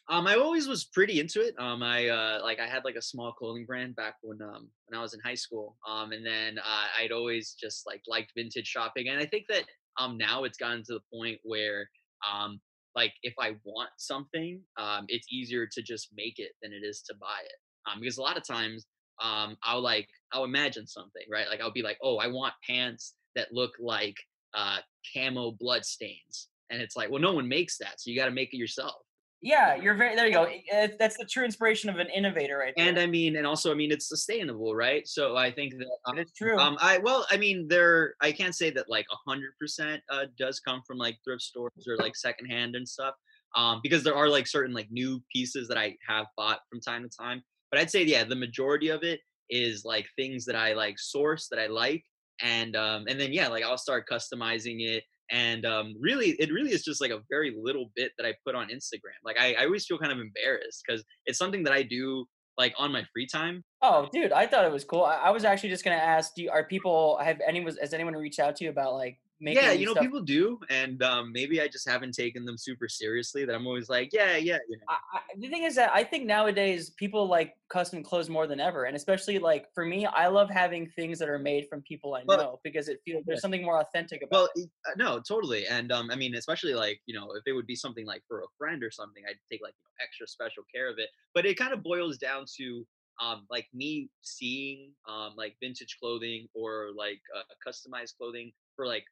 Um, 0.09 0.25
I 0.25 0.35
always 0.35 0.67
was 0.67 0.85
pretty 0.85 1.19
into 1.19 1.41
it. 1.41 1.53
Um, 1.59 1.83
I 1.83 2.07
uh, 2.07 2.39
like 2.41 2.59
I 2.59 2.67
had 2.67 2.85
like 2.85 2.95
a 2.95 3.01
small 3.01 3.33
clothing 3.33 3.65
brand 3.65 3.95
back 3.95 4.15
when 4.21 4.41
um 4.41 4.69
when 4.85 4.97
I 4.97 5.01
was 5.01 5.13
in 5.13 5.19
high 5.19 5.35
school. 5.35 5.77
Um, 5.87 6.13
and 6.13 6.25
then 6.25 6.59
uh, 6.59 6.85
I'd 6.97 7.11
always 7.11 7.55
just 7.59 7.85
like 7.85 8.01
liked 8.07 8.31
vintage 8.35 8.67
shopping, 8.67 9.09
and 9.09 9.19
I 9.19 9.25
think 9.25 9.45
that 9.49 9.65
um 9.99 10.17
now 10.17 10.45
it's 10.45 10.57
gotten 10.57 10.83
to 10.83 10.93
the 10.93 11.01
point 11.13 11.39
where 11.43 11.89
um 12.29 12.61
like 12.95 13.13
if 13.21 13.33
I 13.39 13.57
want 13.63 13.89
something, 13.97 14.61
um, 14.77 15.05
it's 15.09 15.27
easier 15.31 15.67
to 15.71 15.81
just 15.83 16.09
make 16.15 16.39
it 16.39 16.53
than 16.61 16.71
it 16.71 16.83
is 16.85 17.01
to 17.03 17.15
buy 17.19 17.39
it. 17.43 17.91
Um, 17.91 17.99
because 17.99 18.17
a 18.17 18.21
lot 18.21 18.37
of 18.37 18.47
times 18.47 18.85
um 19.21 19.57
I'll 19.63 19.81
like 19.81 20.07
I'll 20.31 20.45
imagine 20.45 20.87
something 20.87 21.23
right, 21.29 21.49
like 21.49 21.59
I'll 21.59 21.71
be 21.73 21.81
like, 21.83 21.97
oh, 22.01 22.17
I 22.17 22.27
want 22.27 22.53
pants 22.65 23.15
that 23.35 23.51
look 23.51 23.73
like 23.77 24.15
uh 24.53 24.77
camo 25.13 25.51
blood 25.51 25.83
stains, 25.83 26.47
and 26.69 26.81
it's 26.81 26.95
like, 26.95 27.09
well, 27.11 27.21
no 27.21 27.33
one 27.33 27.49
makes 27.49 27.77
that, 27.79 27.99
so 27.99 28.09
you 28.09 28.15
got 28.17 28.25
to 28.27 28.31
make 28.31 28.53
it 28.53 28.57
yourself. 28.57 29.01
Yeah, 29.41 29.75
you're 29.75 29.93
very 29.93 30.15
there 30.15 30.25
you 30.25 30.33
go. 30.33 30.45
Uh, 30.75 30.87
That's 30.97 31.15
the 31.17 31.25
true 31.25 31.45
inspiration 31.45 31.89
of 31.89 31.97
an 31.97 32.07
innovator 32.09 32.57
right 32.57 32.73
And. 32.75 32.97
I 32.97 33.05
mean, 33.05 33.35
and 33.35 33.45
also, 33.45 33.71
I 33.71 33.75
mean, 33.75 33.91
it's 33.91 34.09
sustainable, 34.09 34.75
right? 34.75 35.07
So 35.07 35.37
I 35.37 35.51
think 35.51 35.73
that, 35.77 35.97
um, 36.05 36.17
is 36.17 36.31
true. 36.35 36.57
um, 36.57 36.77
I 36.81 36.97
well, 36.97 37.25
I 37.29 37.37
mean, 37.37 37.67
there, 37.67 38.15
I 38.19 38.31
can't 38.31 38.55
say 38.55 38.71
that 38.71 38.89
like 38.89 39.05
a 39.11 39.29
hundred 39.29 39.51
percent 39.59 40.01
uh 40.09 40.25
does 40.39 40.59
come 40.59 40.81
from 40.87 40.97
like 40.97 41.17
thrift 41.23 41.43
stores 41.43 41.87
or 41.87 41.97
like 41.97 42.15
secondhand 42.15 42.75
and 42.75 42.87
stuff, 42.87 43.13
um, 43.55 43.79
because 43.83 44.03
there 44.03 44.15
are 44.15 44.27
like 44.27 44.47
certain 44.47 44.73
like 44.73 44.87
new 44.89 45.21
pieces 45.31 45.67
that 45.67 45.77
I 45.77 45.95
have 46.07 46.25
bought 46.35 46.59
from 46.69 46.81
time 46.81 47.03
to 47.03 47.09
time. 47.09 47.43
But 47.71 47.79
I'd 47.79 47.91
say, 47.91 48.03
yeah, 48.03 48.23
the 48.23 48.35
majority 48.35 48.89
of 48.89 49.03
it 49.03 49.19
is 49.49 49.85
like 49.85 50.07
things 50.15 50.45
that 50.45 50.55
I 50.55 50.73
like 50.73 50.97
source 50.97 51.47
that 51.49 51.59
I 51.59 51.67
like, 51.67 52.03
and 52.41 52.75
um, 52.75 53.05
and 53.07 53.19
then 53.19 53.33
yeah, 53.33 53.49
like 53.49 53.63
I'll 53.63 53.77
start 53.77 54.07
customizing 54.11 54.77
it. 54.79 55.03
And 55.29 55.65
um, 55.65 55.95
really, 55.99 56.31
it 56.39 56.51
really 56.51 56.71
is 56.71 56.83
just 56.83 57.01
like 57.01 57.11
a 57.11 57.19
very 57.29 57.55
little 57.59 57.91
bit 57.95 58.11
that 58.17 58.25
I 58.25 58.33
put 58.45 58.55
on 58.55 58.67
Instagram. 58.67 59.19
Like 59.23 59.37
I, 59.39 59.53
I 59.53 59.65
always 59.65 59.85
feel 59.85 59.97
kind 59.97 60.11
of 60.11 60.19
embarrassed 60.19 60.83
because 60.87 61.03
it's 61.25 61.37
something 61.37 61.63
that 61.63 61.73
I 61.73 61.83
do 61.83 62.25
like 62.57 62.73
on 62.77 62.91
my 62.91 63.03
free 63.13 63.27
time. 63.27 63.63
Oh, 63.81 64.07
dude, 64.11 64.31
I 64.31 64.47
thought 64.47 64.65
it 64.65 64.71
was 64.71 64.83
cool. 64.83 65.03
I, 65.03 65.15
I 65.15 65.29
was 65.31 65.43
actually 65.43 65.69
just 65.69 65.83
gonna 65.83 65.95
ask, 65.97 66.33
do 66.35 66.43
you, 66.43 66.49
are 66.49 66.63
people 66.63 67.19
have 67.21 67.39
anyone 67.45 67.75
has 67.79 67.93
anyone 67.93 68.13
reached 68.13 68.39
out 68.39 68.55
to 68.57 68.63
you 68.63 68.69
about 68.69 68.93
like 68.93 69.19
Yeah, 69.39 69.71
you 69.71 69.85
know, 69.85 69.93
stuff 69.93 69.95
people 69.95 70.21
do, 70.21 70.59
and 70.69 71.01
um, 71.03 71.31
maybe 71.31 71.61
I 71.61 71.67
just 71.67 71.87
haven't 71.87 72.13
taken 72.13 72.45
them 72.45 72.57
super 72.57 72.89
seriously. 72.89 73.45
That 73.45 73.55
I'm 73.55 73.67
always 73.67 73.89
like, 73.89 74.11
yeah, 74.13 74.35
yeah, 74.37 74.59
you 74.67 74.77
know. 74.77 74.87
I, 74.89 74.97
I, 75.13 75.19
the 75.37 75.49
thing 75.49 75.63
is 75.63 75.75
that 75.75 75.91
I 75.93 76.03
think 76.03 76.25
nowadays 76.25 76.91
people 76.91 77.27
like 77.27 77.55
custom 77.69 78.03
clothes 78.03 78.29
more 78.29 78.47
than 78.47 78.59
ever, 78.59 78.85
and 78.85 78.95
especially 78.95 79.37
like 79.39 79.73
for 79.73 79.85
me, 79.85 80.05
I 80.05 80.27
love 80.27 80.49
having 80.49 80.89
things 80.89 81.19
that 81.19 81.29
are 81.29 81.39
made 81.39 81.67
from 81.67 81.81
people 81.81 82.15
I 82.15 82.23
Well, 82.27 82.37
know 82.37 82.59
because 82.63 82.87
it 82.87 83.01
feels 83.03 83.23
there's 83.25 83.41
something 83.41 83.63
more 83.63 83.79
authentic 83.81 84.21
about 84.23 84.43
Well, 84.43 84.49
it. 84.55 84.69
uh, 84.85 84.91
no, 84.97 85.21
totally, 85.21 85.67
and 85.67 85.91
um, 85.91 86.11
I 86.11 86.15
mean, 86.15 86.35
especially 86.35 86.73
like 86.73 87.01
you 87.05 87.15
know, 87.17 87.31
if 87.33 87.43
it 87.47 87.53
would 87.53 87.67
be 87.67 87.75
something 87.75 88.05
like 88.05 88.23
for 88.27 88.41
a 88.41 88.47
friend 88.57 88.83
or 88.83 88.91
something, 88.91 89.23
I'd 89.27 89.37
take 89.51 89.61
like 89.63 89.73
you 89.79 89.83
know, 89.85 90.05
extra 90.05 90.27
special 90.27 90.63
care 90.73 90.89
of 90.89 90.99
it. 90.99 91.09
But 91.33 91.45
it 91.45 91.57
kind 91.57 91.73
of 91.73 91.83
boils 91.83 92.17
down 92.17 92.45
to 92.57 92.85
um, 93.21 93.47
like 93.49 93.67
me 93.73 94.09
seeing 94.21 94.93
um, 95.07 95.33
like 95.37 95.55
vintage 95.61 95.97
clothing 96.01 96.47
or 96.53 96.91
like 96.95 97.21
uh, 97.35 97.43
customized 97.65 98.17
clothing 98.17 98.51
for 98.75 98.85
like 98.85 99.05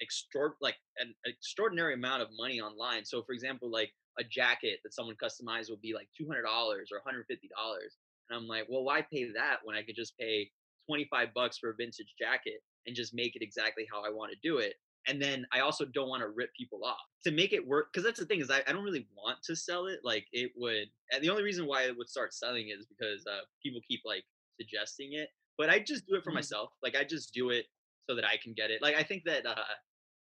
extra 0.00 0.50
like 0.60 0.76
an 0.98 1.14
extraordinary 1.26 1.94
amount 1.94 2.22
of 2.22 2.28
money 2.36 2.60
online. 2.60 3.04
So, 3.04 3.22
for 3.22 3.32
example, 3.32 3.70
like 3.70 3.92
a 4.18 4.24
jacket 4.24 4.80
that 4.84 4.94
someone 4.94 5.16
customized 5.22 5.70
would 5.70 5.80
be 5.80 5.94
like 5.94 6.08
two 6.16 6.26
hundred 6.26 6.42
dollars 6.42 6.90
or 6.92 6.98
one 6.98 7.04
hundred 7.04 7.26
fifty 7.28 7.48
dollars, 7.56 7.96
and 8.28 8.38
I'm 8.38 8.46
like, 8.46 8.66
well, 8.68 8.84
why 8.84 9.02
pay 9.02 9.30
that 9.32 9.58
when 9.64 9.76
I 9.76 9.82
could 9.82 9.96
just 9.96 10.16
pay 10.18 10.50
25 10.88 11.34
bucks 11.34 11.58
for 11.58 11.70
a 11.70 11.74
vintage 11.74 12.14
jacket 12.18 12.60
and 12.86 12.96
just 12.96 13.14
make 13.14 13.36
it 13.36 13.42
exactly 13.42 13.86
how 13.92 14.02
I 14.04 14.10
want 14.10 14.32
to 14.32 14.38
do 14.42 14.58
it. 14.58 14.74
And 15.06 15.20
then 15.22 15.46
I 15.52 15.60
also 15.60 15.84
don't 15.86 16.08
want 16.08 16.22
to 16.22 16.28
rip 16.28 16.50
people 16.58 16.84
off 16.84 16.98
to 17.24 17.30
make 17.30 17.52
it 17.52 17.66
work. 17.66 17.92
Cause 17.92 18.04
that's 18.04 18.18
the 18.18 18.26
thing 18.26 18.40
is 18.40 18.50
I, 18.50 18.62
I 18.66 18.72
don't 18.72 18.84
really 18.84 19.06
want 19.16 19.38
to 19.44 19.56
sell 19.56 19.86
it. 19.86 20.00
Like 20.04 20.26
it 20.32 20.52
would, 20.56 20.88
and 21.12 21.22
the 21.22 21.30
only 21.30 21.42
reason 21.42 21.66
why 21.66 21.84
it 21.84 21.96
would 21.96 22.08
start 22.08 22.34
selling 22.34 22.68
is 22.68 22.86
because 22.86 23.26
uh, 23.26 23.40
people 23.62 23.80
keep 23.86 24.00
like 24.04 24.24
suggesting 24.60 25.10
it, 25.14 25.28
but 25.56 25.70
I 25.70 25.78
just 25.78 26.06
do 26.06 26.16
it 26.16 26.24
for 26.24 26.30
Mhm. 26.30 26.34
myself. 26.34 26.70
Like 26.82 26.96
I 26.96 27.04
just 27.04 27.32
do 27.32 27.50
it 27.50 27.66
so 28.08 28.16
that 28.16 28.24
I 28.24 28.36
can 28.42 28.54
get 28.54 28.70
it. 28.70 28.82
Like 28.82 28.96
I 28.96 29.02
think 29.02 29.22
that, 29.26 29.46
uh, 29.46 29.54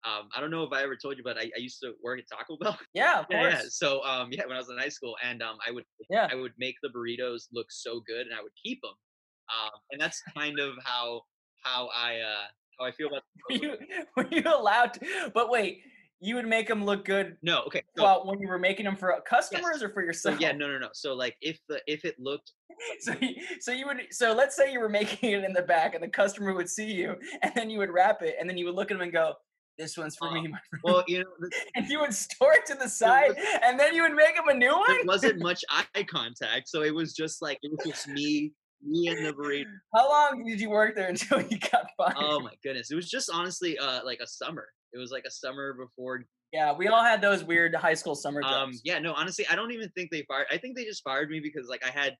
um, 0.04 0.28
I 0.34 0.40
don't 0.40 0.50
know 0.50 0.64
if 0.64 0.72
I 0.72 0.82
ever 0.82 0.96
told 0.96 1.16
you, 1.16 1.22
but 1.22 1.38
I, 1.38 1.42
I 1.56 1.58
used 1.58 1.80
to 1.82 1.92
work 2.02 2.18
at 2.18 2.24
Taco 2.28 2.56
Bell. 2.60 2.78
Yeah, 2.94 3.20
of 3.20 3.26
Yeah, 3.30 3.48
yeah. 3.48 3.62
So 3.68 4.02
um, 4.04 4.28
yeah, 4.32 4.46
when 4.46 4.56
I 4.56 4.58
was 4.58 4.68
in 4.70 4.78
high 4.78 4.88
school, 4.88 5.16
and 5.22 5.42
um, 5.42 5.58
I 5.66 5.70
would 5.70 5.84
Yeah. 6.10 6.28
I 6.30 6.34
would 6.34 6.52
make 6.58 6.76
the 6.82 6.88
burritos 6.88 7.46
look 7.52 7.66
so 7.70 8.00
good, 8.06 8.26
and 8.26 8.34
I 8.34 8.42
would 8.42 8.52
keep 8.62 8.80
them. 8.82 8.94
Um, 9.52 9.70
and 9.90 10.00
that's 10.00 10.20
kind 10.36 10.58
of 10.58 10.74
how 10.84 11.22
how 11.62 11.88
I 11.94 12.18
uh 12.18 12.46
how 12.78 12.86
I 12.86 12.92
feel 12.92 13.08
about. 13.08 13.22
Were 13.50 13.56
you 13.56 13.76
were 14.16 14.28
you 14.30 14.42
allowed 14.46 14.94
to? 14.94 15.30
But 15.34 15.50
wait, 15.50 15.82
you 16.22 16.34
would 16.36 16.46
make 16.46 16.68
them 16.68 16.84
look 16.84 17.04
good 17.04 17.36
No, 17.42 17.62
okay. 17.64 17.82
So, 17.96 18.02
well 18.02 18.26
when 18.26 18.40
you 18.40 18.48
were 18.48 18.58
making 18.58 18.84
them 18.86 18.96
for 18.96 19.20
customers 19.26 19.82
or 19.82 19.90
for 19.90 20.02
so 20.02 20.06
yourself? 20.06 20.40
yeah, 20.40 20.52
no, 20.52 20.68
no, 20.68 20.78
no. 20.78 20.88
So 20.92 21.14
like 21.14 21.36
if 21.40 21.58
the 21.68 21.82
if 21.86 22.04
it 22.04 22.18
looked 22.18 22.52
So 23.00 23.14
you, 23.20 23.34
so 23.60 23.72
you 23.72 23.86
would 23.86 23.98
so 24.10 24.32
let's 24.32 24.56
say 24.56 24.72
you 24.72 24.80
were 24.80 24.88
making 24.88 25.30
it 25.32 25.44
in 25.44 25.52
the 25.52 25.62
back 25.62 25.94
and 25.94 26.02
the 26.02 26.08
customer 26.08 26.54
would 26.54 26.68
see 26.68 26.90
you 26.92 27.16
and 27.42 27.52
then 27.54 27.70
you 27.70 27.78
would 27.78 27.90
wrap 27.90 28.22
it 28.22 28.36
and 28.40 28.48
then 28.48 28.56
you 28.56 28.66
would 28.66 28.74
look 28.74 28.90
at 28.90 28.94
them 28.94 29.02
and 29.02 29.12
go, 29.12 29.34
"This 29.78 29.96
one's 29.96 30.16
for 30.16 30.28
Uh, 30.28 30.34
me, 30.34 30.48
my 30.48 30.58
friend," 30.70 30.82
well, 30.84 31.04
you 31.06 31.18
know, 31.20 31.30
th- 31.42 31.52
and 31.76 31.88
you 31.88 32.00
would 32.00 32.14
store 32.14 32.54
it 32.54 32.66
to 32.66 32.74
the 32.74 32.88
side 32.88 33.36
and 33.62 33.78
then 33.78 33.94
you 33.94 34.02
would 34.02 34.14
make 34.14 34.34
them 34.36 34.48
a 34.48 34.54
new 34.54 34.72
one. 34.72 34.96
wasn't 35.04 35.40
much 35.40 35.64
eye 35.70 36.04
contact, 36.04 36.68
so 36.68 36.82
it 36.82 36.94
was 36.94 37.14
just 37.14 37.42
like 37.42 37.58
it 37.62 37.70
was 37.70 37.82
just 37.84 38.08
me, 38.08 38.52
me 38.82 39.08
and 39.08 39.24
the 39.24 39.32
burrito. 39.32 39.64
How 39.94 40.08
long 40.08 40.44
did 40.44 40.60
you 40.60 40.70
work 40.70 40.96
there 40.96 41.08
until 41.08 41.42
you 41.42 41.58
got 41.58 41.86
fired? 41.96 42.16
Oh 42.16 42.40
my 42.40 42.54
goodness, 42.62 42.90
it 42.90 42.94
was 42.96 43.08
just 43.10 43.30
honestly 43.30 43.78
uh 43.78 44.04
like 44.04 44.20
a 44.20 44.26
summer. 44.26 44.68
It 44.92 44.98
was 44.98 45.10
like 45.10 45.24
a 45.26 45.30
summer 45.30 45.74
before 45.74 46.24
yeah, 46.52 46.74
we 46.76 46.88
all 46.88 47.02
had 47.02 47.22
those 47.22 47.42
weird 47.52 47.74
high 47.74 47.94
school 47.94 48.14
summer 48.14 48.42
jobs. 48.42 48.76
Um, 48.76 48.80
yeah, 48.84 48.98
no, 48.98 49.14
honestly, 49.14 49.46
I 49.50 49.56
don't 49.56 49.72
even 49.72 49.88
think 49.90 50.10
they 50.10 50.22
fired. 50.28 50.46
I 50.50 50.58
think 50.58 50.76
they 50.76 50.84
just 50.84 51.02
fired 51.02 51.30
me 51.30 51.40
because 51.40 51.68
like 51.68 51.82
I 51.84 51.90
had 51.90 52.14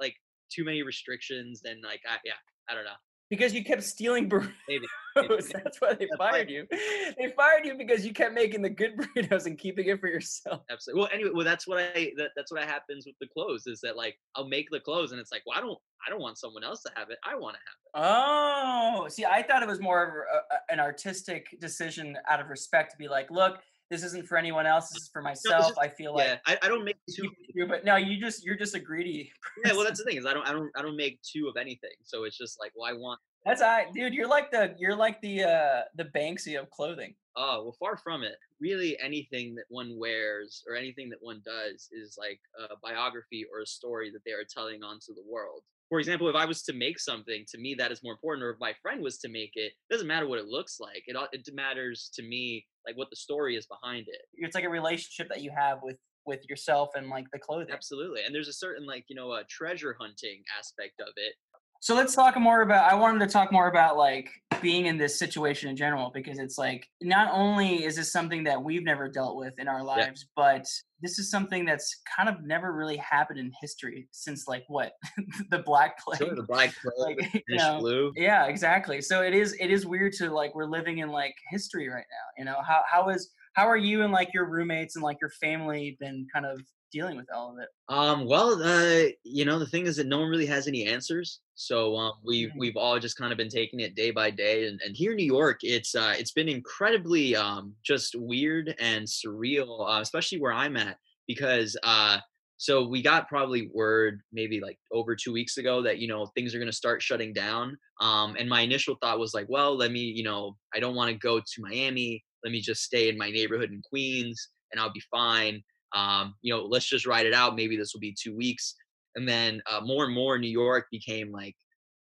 like 0.00 0.14
too 0.50 0.64
many 0.64 0.82
restrictions 0.82 1.62
and 1.64 1.82
like 1.82 2.00
I 2.08 2.16
yeah, 2.24 2.32
I 2.70 2.74
don't 2.74 2.84
know. 2.84 2.90
Because 3.32 3.54
you 3.54 3.64
kept 3.64 3.82
stealing 3.82 4.28
burritos. 4.28 4.50
Maybe, 4.68 4.84
That's 5.16 5.80
why 5.80 5.94
they 5.94 6.04
That's 6.04 6.18
fired 6.18 6.50
you. 6.50 6.66
They 6.70 7.32
fired 7.34 7.64
you 7.64 7.78
because 7.78 8.04
you 8.04 8.12
kept 8.12 8.34
making 8.34 8.60
the 8.60 8.68
good 8.68 8.94
burritos 9.16 9.46
and 9.46 9.58
keeping 9.58 9.86
it 9.86 10.00
for 10.00 10.06
yourself. 10.06 10.60
Absolutely. 10.70 11.00
Well, 11.00 11.10
anyway, 11.14 11.30
well 11.32 11.44
that's 11.46 11.66
what 11.66 11.78
I 11.78 12.12
that, 12.18 12.32
that's 12.36 12.52
what 12.52 12.62
happens 12.64 13.06
with 13.06 13.14
the 13.22 13.26
clothes 13.28 13.66
is 13.66 13.80
that 13.80 13.96
like 13.96 14.18
I'll 14.36 14.46
make 14.46 14.68
the 14.70 14.80
clothes 14.80 15.12
and 15.12 15.18
it's 15.20 15.32
like, 15.32 15.44
well, 15.46 15.56
I 15.56 15.62
don't 15.62 15.78
I 16.06 16.10
don't 16.10 16.20
want 16.20 16.36
someone 16.36 16.62
else 16.62 16.82
to 16.82 16.90
have 16.94 17.08
it. 17.08 17.16
I 17.24 17.34
want 17.34 17.56
to 17.56 17.60
have 17.60 18.04
it. 18.04 19.02
Oh, 19.04 19.08
see, 19.08 19.24
I 19.24 19.42
thought 19.42 19.62
it 19.62 19.68
was 19.68 19.80
more 19.80 20.04
of 20.04 20.10
a- 20.10 20.70
an 20.70 20.78
artistic 20.78 21.56
decision 21.58 22.18
out 22.28 22.38
of 22.38 22.48
respect 22.50 22.90
to 22.90 22.98
be 22.98 23.08
like, 23.08 23.30
look, 23.30 23.60
this 23.92 24.02
isn't 24.02 24.26
for 24.26 24.36
anyone 24.38 24.66
else. 24.66 24.88
This 24.90 25.02
is 25.04 25.10
for 25.12 25.22
myself. 25.30 25.68
just- 25.68 25.78
I 25.78 25.88
feel 25.88 26.14
like 26.14 26.40
I, 26.46 26.58
I 26.62 26.68
don't 26.68 26.84
make 26.84 26.96
two. 27.14 27.28
true, 27.54 27.68
but 27.68 27.84
no, 27.84 27.96
you 27.96 28.18
just 28.18 28.44
you're 28.44 28.56
just 28.56 28.74
a 28.74 28.80
greedy. 28.80 29.30
Yeah, 29.64 29.72
well 29.74 29.84
that's 29.84 29.98
the 30.00 30.04
thing 30.04 30.16
is 30.16 30.26
I 30.26 30.32
don't 30.34 30.48
I 30.48 30.52
don't 30.52 30.70
I 30.74 30.82
don't 30.82 30.96
make 30.96 31.20
two 31.22 31.46
of 31.46 31.56
anything. 31.56 31.94
So 32.02 32.24
it's 32.24 32.36
just 32.38 32.58
like, 32.58 32.72
well, 32.74 32.88
I 32.90 32.94
want. 32.94 33.20
that's 33.44 33.60
I, 33.62 33.86
dude. 33.94 34.14
You're 34.14 34.26
like 34.26 34.50
the 34.50 34.74
you're 34.78 34.96
like 34.96 35.20
the 35.20 35.44
uh 35.44 35.80
the 35.94 36.06
Banksy 36.16 36.58
of 36.58 36.68
clothing. 36.70 37.14
Oh 37.36 37.62
well, 37.64 37.76
far 37.78 37.96
from 37.96 38.22
it. 38.24 38.36
Really, 38.60 38.98
anything 38.98 39.54
that 39.56 39.64
one 39.68 39.98
wears 39.98 40.64
or 40.68 40.74
anything 40.74 41.08
that 41.10 41.18
one 41.20 41.42
does 41.44 41.88
is 41.92 42.16
like 42.18 42.40
a 42.58 42.74
biography 42.82 43.44
or 43.52 43.60
a 43.60 43.66
story 43.66 44.10
that 44.10 44.22
they 44.24 44.32
are 44.32 44.44
telling 44.44 44.82
onto 44.82 45.14
the 45.14 45.24
world. 45.30 45.62
For 45.90 45.98
example, 46.00 46.28
if 46.30 46.34
I 46.36 46.46
was 46.46 46.62
to 46.64 46.72
make 46.72 46.98
something, 46.98 47.44
to 47.48 47.58
me 47.58 47.74
that 47.74 47.92
is 47.92 48.02
more 48.02 48.14
important. 48.14 48.44
Or 48.44 48.50
if 48.50 48.58
my 48.58 48.72
friend 48.82 49.02
was 49.02 49.18
to 49.18 49.28
make 49.28 49.52
it, 49.56 49.72
it 49.72 49.90
doesn't 49.92 50.06
matter 50.06 50.26
what 50.26 50.38
it 50.38 50.46
looks 50.46 50.80
like. 50.80 51.04
It 51.06 51.16
it 51.32 51.46
matters 51.54 52.10
to 52.14 52.22
me 52.22 52.66
like 52.86 52.96
what 52.96 53.10
the 53.10 53.16
story 53.16 53.56
is 53.56 53.66
behind 53.66 54.06
it. 54.08 54.22
It's 54.34 54.54
like 54.54 54.64
a 54.64 54.70
relationship 54.70 55.28
that 55.28 55.42
you 55.42 55.50
have 55.56 55.78
with 55.82 55.96
with 56.24 56.40
yourself 56.48 56.90
and 56.94 57.08
like 57.08 57.26
the 57.32 57.38
clothing. 57.38 57.72
Absolutely, 57.72 58.22
and 58.24 58.34
there's 58.34 58.48
a 58.48 58.52
certain 58.52 58.86
like 58.86 59.04
you 59.08 59.16
know 59.16 59.32
a 59.32 59.44
treasure 59.44 59.96
hunting 59.98 60.42
aspect 60.58 61.00
of 61.00 61.12
it. 61.16 61.34
So 61.82 61.96
let's 61.96 62.14
talk 62.14 62.38
more 62.38 62.62
about. 62.62 62.88
I 62.88 62.94
wanted 62.94 63.26
to 63.26 63.26
talk 63.26 63.50
more 63.50 63.66
about 63.66 63.96
like 63.96 64.30
being 64.60 64.86
in 64.86 64.98
this 64.98 65.18
situation 65.18 65.68
in 65.68 65.76
general 65.76 66.12
because 66.14 66.38
it's 66.38 66.56
like 66.56 66.86
not 67.00 67.28
only 67.32 67.82
is 67.82 67.96
this 67.96 68.12
something 68.12 68.44
that 68.44 68.62
we've 68.62 68.84
never 68.84 69.08
dealt 69.08 69.36
with 69.36 69.58
in 69.58 69.66
our 69.66 69.82
lives, 69.82 70.28
but 70.36 70.64
this 71.00 71.18
is 71.18 71.28
something 71.28 71.64
that's 71.64 72.00
kind 72.16 72.28
of 72.28 72.44
never 72.44 72.72
really 72.72 72.98
happened 72.98 73.40
in 73.40 73.50
history 73.60 74.06
since 74.12 74.46
like 74.46 74.62
what 74.68 74.92
the 75.50 75.58
Black 75.58 75.98
Plague. 75.98 76.18
Sure, 76.18 76.34
the 76.36 76.44
black 76.44 76.72
plague, 76.80 77.18
like, 77.20 77.42
you 77.48 77.56
know, 77.56 77.80
flu. 77.80 78.12
yeah, 78.14 78.46
exactly. 78.46 79.00
So 79.02 79.22
it 79.22 79.34
is 79.34 79.56
it 79.58 79.72
is 79.72 79.84
weird 79.84 80.12
to 80.18 80.30
like 80.30 80.54
we're 80.54 80.66
living 80.66 80.98
in 80.98 81.08
like 81.08 81.34
history 81.50 81.88
right 81.88 82.06
now. 82.08 82.38
You 82.38 82.44
know 82.44 82.58
how 82.64 82.82
how 82.88 83.08
is 83.08 83.28
how 83.54 83.66
are 83.66 83.76
you 83.76 84.02
and 84.02 84.12
like 84.12 84.32
your 84.32 84.48
roommates 84.48 84.94
and 84.94 85.02
like 85.02 85.16
your 85.20 85.30
family 85.40 85.96
been 85.98 86.28
kind 86.32 86.46
of 86.46 86.60
dealing 86.92 87.16
with 87.16 87.30
all 87.32 87.52
of 87.52 87.58
it? 87.58 87.68
Um, 87.88 88.26
well, 88.26 88.62
uh, 88.62 89.08
you 89.24 89.44
know, 89.44 89.58
the 89.58 89.66
thing 89.66 89.86
is 89.86 89.96
that 89.96 90.06
no 90.06 90.20
one 90.20 90.28
really 90.28 90.46
has 90.46 90.66
any 90.66 90.86
answers. 90.86 91.40
So 91.54 91.96
um, 91.96 92.14
we've 92.24 92.50
Mhm. 92.50 92.56
we've 92.56 92.76
all 92.76 92.98
just 92.98 93.16
kind 93.18 93.32
of 93.32 93.36
been 93.38 93.48
taking 93.50 93.80
it 93.80 93.94
day 93.94 94.10
by 94.12 94.30
day. 94.30 94.66
And, 94.66 94.80
and 94.82 94.96
here 94.96 95.10
in 95.10 95.16
New 95.18 95.26
York, 95.26 95.58
it's 95.62 95.94
uh, 95.94 96.14
it's 96.16 96.32
been 96.32 96.48
incredibly 96.48 97.36
um, 97.36 97.76
just 97.82 98.14
weird 98.14 98.74
and 98.78 99.06
surreal, 99.06 99.86
uh, 99.88 100.00
especially 100.00 100.40
where 100.40 100.52
I'm 100.52 100.76
at, 100.76 100.98
because 101.26 101.76
uh, 101.82 102.20
so 102.56 102.86
we 102.86 103.02
got 103.02 103.28
probably 103.28 103.68
word 103.74 104.20
maybe 104.32 104.60
like 104.60 104.78
over 104.92 105.14
two 105.16 105.32
weeks 105.32 105.58
ago 105.58 105.82
that 105.82 105.98
you 105.98 106.08
know 106.08 106.26
things 106.26 106.54
are 106.54 106.58
going 106.58 106.70
to 106.70 106.76
start 106.76 107.02
shutting 107.02 107.32
down. 107.34 107.76
Um, 108.00 108.36
and 108.38 108.48
my 108.48 108.60
initial 108.62 108.96
thought 109.02 109.18
was 109.18 109.34
like, 109.34 109.46
well, 109.50 109.76
let 109.76 109.90
me, 109.92 110.00
you 110.00 110.22
know, 110.22 110.56
I 110.72 110.80
don't 110.80 110.94
want 110.94 111.10
to 111.10 111.18
go 111.18 111.40
to 111.40 111.60
Miami. 111.60 112.24
Let 112.44 112.52
me 112.52 112.60
just 112.60 112.82
stay 112.82 113.08
in 113.08 113.18
my 113.18 113.30
neighborhood 113.30 113.70
in 113.70 113.82
Queens, 113.82 114.48
and 114.70 114.80
I'll 114.80 114.92
be 114.92 115.02
fine 115.10 115.62
um, 115.94 116.34
you 116.42 116.54
know, 116.54 116.62
let's 116.62 116.88
just 116.88 117.06
ride 117.06 117.26
it 117.26 117.34
out. 117.34 117.56
Maybe 117.56 117.76
this 117.76 117.92
will 117.92 118.00
be 118.00 118.14
two 118.18 118.36
weeks. 118.36 118.74
And 119.14 119.28
then 119.28 119.62
uh, 119.70 119.80
more 119.82 120.04
and 120.04 120.14
more, 120.14 120.38
New 120.38 120.48
York 120.48 120.86
became 120.90 121.30
like 121.30 121.56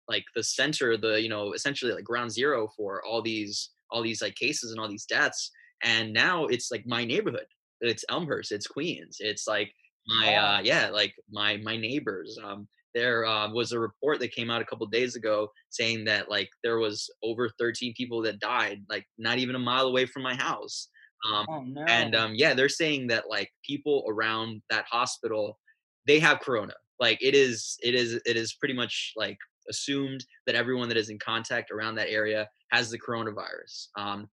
like 0.08 0.24
the 0.34 0.42
center, 0.42 0.96
the 0.96 1.20
you 1.20 1.28
know, 1.28 1.52
essentially 1.52 1.92
like 1.92 2.04
ground 2.04 2.30
zero 2.30 2.68
for 2.76 3.02
all 3.04 3.22
these 3.22 3.70
all 3.90 4.02
these 4.02 4.22
like 4.22 4.34
cases 4.34 4.70
and 4.70 4.80
all 4.80 4.88
these 4.88 5.06
deaths. 5.06 5.50
And 5.82 6.12
now 6.12 6.46
it's 6.46 6.70
like 6.70 6.84
my 6.86 7.04
neighborhood. 7.04 7.46
It's 7.80 8.04
Elmhurst. 8.08 8.52
It's 8.52 8.66
Queens. 8.66 9.18
It's 9.20 9.46
like 9.46 9.72
my 10.06 10.34
uh, 10.34 10.60
yeah, 10.62 10.90
like 10.90 11.14
my 11.30 11.58
my 11.58 11.76
neighbors. 11.76 12.38
Um, 12.42 12.68
there 12.94 13.26
uh, 13.26 13.50
was 13.52 13.72
a 13.72 13.78
report 13.78 14.18
that 14.20 14.32
came 14.32 14.50
out 14.50 14.62
a 14.62 14.64
couple 14.64 14.86
days 14.86 15.14
ago 15.14 15.50
saying 15.70 16.04
that 16.06 16.30
like 16.30 16.48
there 16.64 16.78
was 16.78 17.08
over 17.22 17.48
13 17.58 17.94
people 17.96 18.22
that 18.22 18.40
died, 18.40 18.82
like 18.88 19.06
not 19.18 19.38
even 19.38 19.54
a 19.54 19.58
mile 19.58 19.86
away 19.86 20.06
from 20.06 20.22
my 20.22 20.34
house. 20.34 20.88
Um, 21.26 21.46
Oh 21.48 21.64
no. 21.64 21.88
and 21.88 22.14
um, 22.14 22.34
yeah, 22.34 22.54
they're 22.54 22.68
saying 22.68 23.08
that 23.08 23.28
like 23.28 23.50
people 23.64 24.04
around 24.08 24.62
that 24.70 24.86
hospital, 24.86 25.58
they 26.06 26.18
have 26.20 26.40
corona. 26.40 26.74
Like 27.00 27.18
it 27.22 27.34
is, 27.34 27.76
it 27.82 27.94
is, 27.94 28.14
it 28.26 28.36
is 28.36 28.54
pretty 28.54 28.74
much 28.74 29.12
like 29.16 29.38
assumed 29.70 30.24
that 30.46 30.54
everyone 30.54 30.88
that 30.88 30.96
is 30.98 31.10
in 31.10 31.18
contact 31.18 31.70
around 31.70 31.94
that 31.96 32.08
area 32.08 32.48
has 32.70 32.90
the 32.90 32.98
coronavirus. 32.98 33.88
Um, 33.96 34.28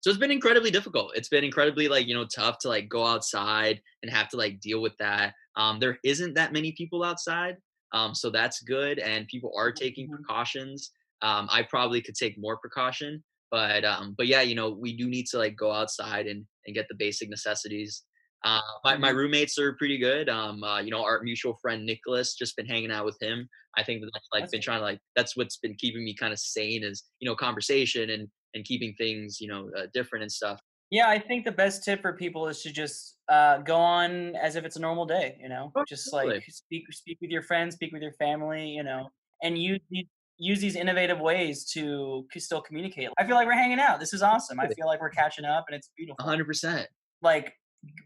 so 0.00 0.10
it's 0.10 0.18
been 0.20 0.30
incredibly 0.30 0.70
difficult. 0.70 1.16
It's 1.16 1.28
been 1.28 1.42
incredibly 1.44 1.88
like 1.88 2.06
you 2.06 2.14
know 2.14 2.26
tough 2.26 2.58
to 2.60 2.68
like 2.68 2.88
go 2.88 3.04
outside 3.04 3.82
and 4.02 4.10
have 4.12 4.28
to 4.30 4.36
like 4.36 4.60
deal 4.60 4.80
with 4.80 4.96
that. 4.98 5.34
Um, 5.56 5.80
there 5.80 5.98
isn't 6.04 6.34
that 6.34 6.52
many 6.52 6.72
people 6.72 7.02
outside, 7.02 7.56
um, 7.92 8.14
so 8.14 8.30
that's 8.30 8.60
good, 8.62 8.98
and 8.98 9.26
people 9.26 9.52
are 9.56 9.72
taking 9.72 10.08
Mhm. 10.08 10.26
precautions. 10.26 10.92
Um, 11.22 11.48
I 11.50 11.62
probably 11.62 12.02
could 12.02 12.14
take 12.14 12.38
more 12.38 12.58
precaution, 12.58 13.24
but 13.50 13.84
um, 13.84 14.14
but 14.16 14.26
yeah, 14.26 14.42
you 14.42 14.54
know 14.54 14.70
we 14.70 14.96
do 14.96 15.08
need 15.08 15.26
to 15.28 15.38
like 15.38 15.56
go 15.56 15.72
outside 15.72 16.26
and 16.26 16.46
and 16.66 16.74
get 16.74 16.86
the 16.88 16.94
basic 16.96 17.28
necessities. 17.28 18.04
Uh, 18.44 18.60
my, 18.84 18.96
my 18.98 19.08
Mhm. 19.08 19.16
roommates 19.16 19.58
are 19.58 19.74
pretty 19.76 19.98
good. 19.98 20.28
Um, 20.28 20.62
uh, 20.62 20.78
you 20.80 20.90
know, 20.90 21.02
our 21.02 21.20
mutual 21.22 21.56
friend 21.60 21.84
Nicholas, 21.84 22.34
just 22.36 22.56
been 22.56 22.66
hanging 22.66 22.92
out 22.92 23.04
with 23.04 23.16
him. 23.20 23.48
I 23.76 23.82
think 23.82 24.02
that 24.02 24.10
that's 24.14 24.28
like 24.32 24.44
That's 24.44 24.52
been 24.52 24.60
trying 24.60 24.78
to 24.80 24.84
like 24.84 25.00
that's 25.16 25.36
what's 25.36 25.56
been 25.58 25.74
keeping 25.74 26.04
me 26.04 26.14
kind 26.14 26.32
of 26.32 26.38
sane 26.38 26.84
is 26.84 27.04
you 27.20 27.28
know 27.28 27.34
conversation 27.36 28.10
and 28.10 28.28
and 28.54 28.64
keeping 28.64 28.94
things 28.96 29.38
you 29.40 29.48
know 29.48 29.70
uh, 29.76 29.86
different 29.92 30.22
and 30.22 30.32
stuff. 30.32 30.60
Yeah, 30.90 31.08
I 31.08 31.18
think 31.18 31.44
the 31.44 31.52
best 31.52 31.82
tip 31.84 32.00
for 32.02 32.12
people 32.16 32.46
is 32.48 32.62
to 32.62 32.70
just 32.72 33.18
uh, 33.28 33.58
go 33.58 33.76
on 33.76 34.36
as 34.36 34.54
if 34.56 34.64
it's 34.64 34.76
a 34.76 34.80
normal 34.80 35.04
day. 35.06 35.36
You 35.40 35.48
know, 35.48 35.74
Oh, 35.74 35.84
just 35.86 36.12
totally. 36.20 36.40
like 36.40 36.44
speak 36.48 36.84
speak 36.92 37.18
with 37.20 37.30
your 37.30 37.42
friends, 37.42 37.74
speak 37.74 37.92
with 37.92 38.02
your 38.02 38.12
family. 38.12 38.68
You 38.68 38.84
know, 38.84 39.10
and 39.42 39.58
use 39.58 39.80
these 39.90 40.06
use 40.38 40.60
these 40.60 40.76
innovative 40.76 41.20
ways 41.20 41.64
to 41.72 42.26
still 42.36 42.60
communicate. 42.60 43.08
I 43.18 43.26
feel 43.26 43.36
like 43.36 43.46
we're 43.46 43.54
hanging 43.54 43.80
out. 43.80 44.00
This 44.00 44.12
is 44.12 44.22
awesome. 44.22 44.60
I 44.60 44.68
feel 44.68 44.86
like 44.86 45.00
we're 45.00 45.10
catching 45.10 45.44
up, 45.44 45.64
and 45.68 45.76
it's 45.76 45.90
beautiful. 45.96 46.24
hundred 46.24 46.46
percent. 46.46 46.88
Like 47.22 47.54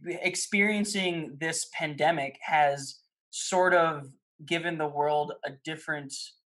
experiencing 0.07 1.37
this 1.41 1.67
pandemic 1.73 2.37
has 2.43 2.97
sort 3.31 3.75
of 3.75 4.07
given 4.47 4.79
the 4.79 4.87
world 4.87 5.33
a 5.45 5.51
different 5.65 6.13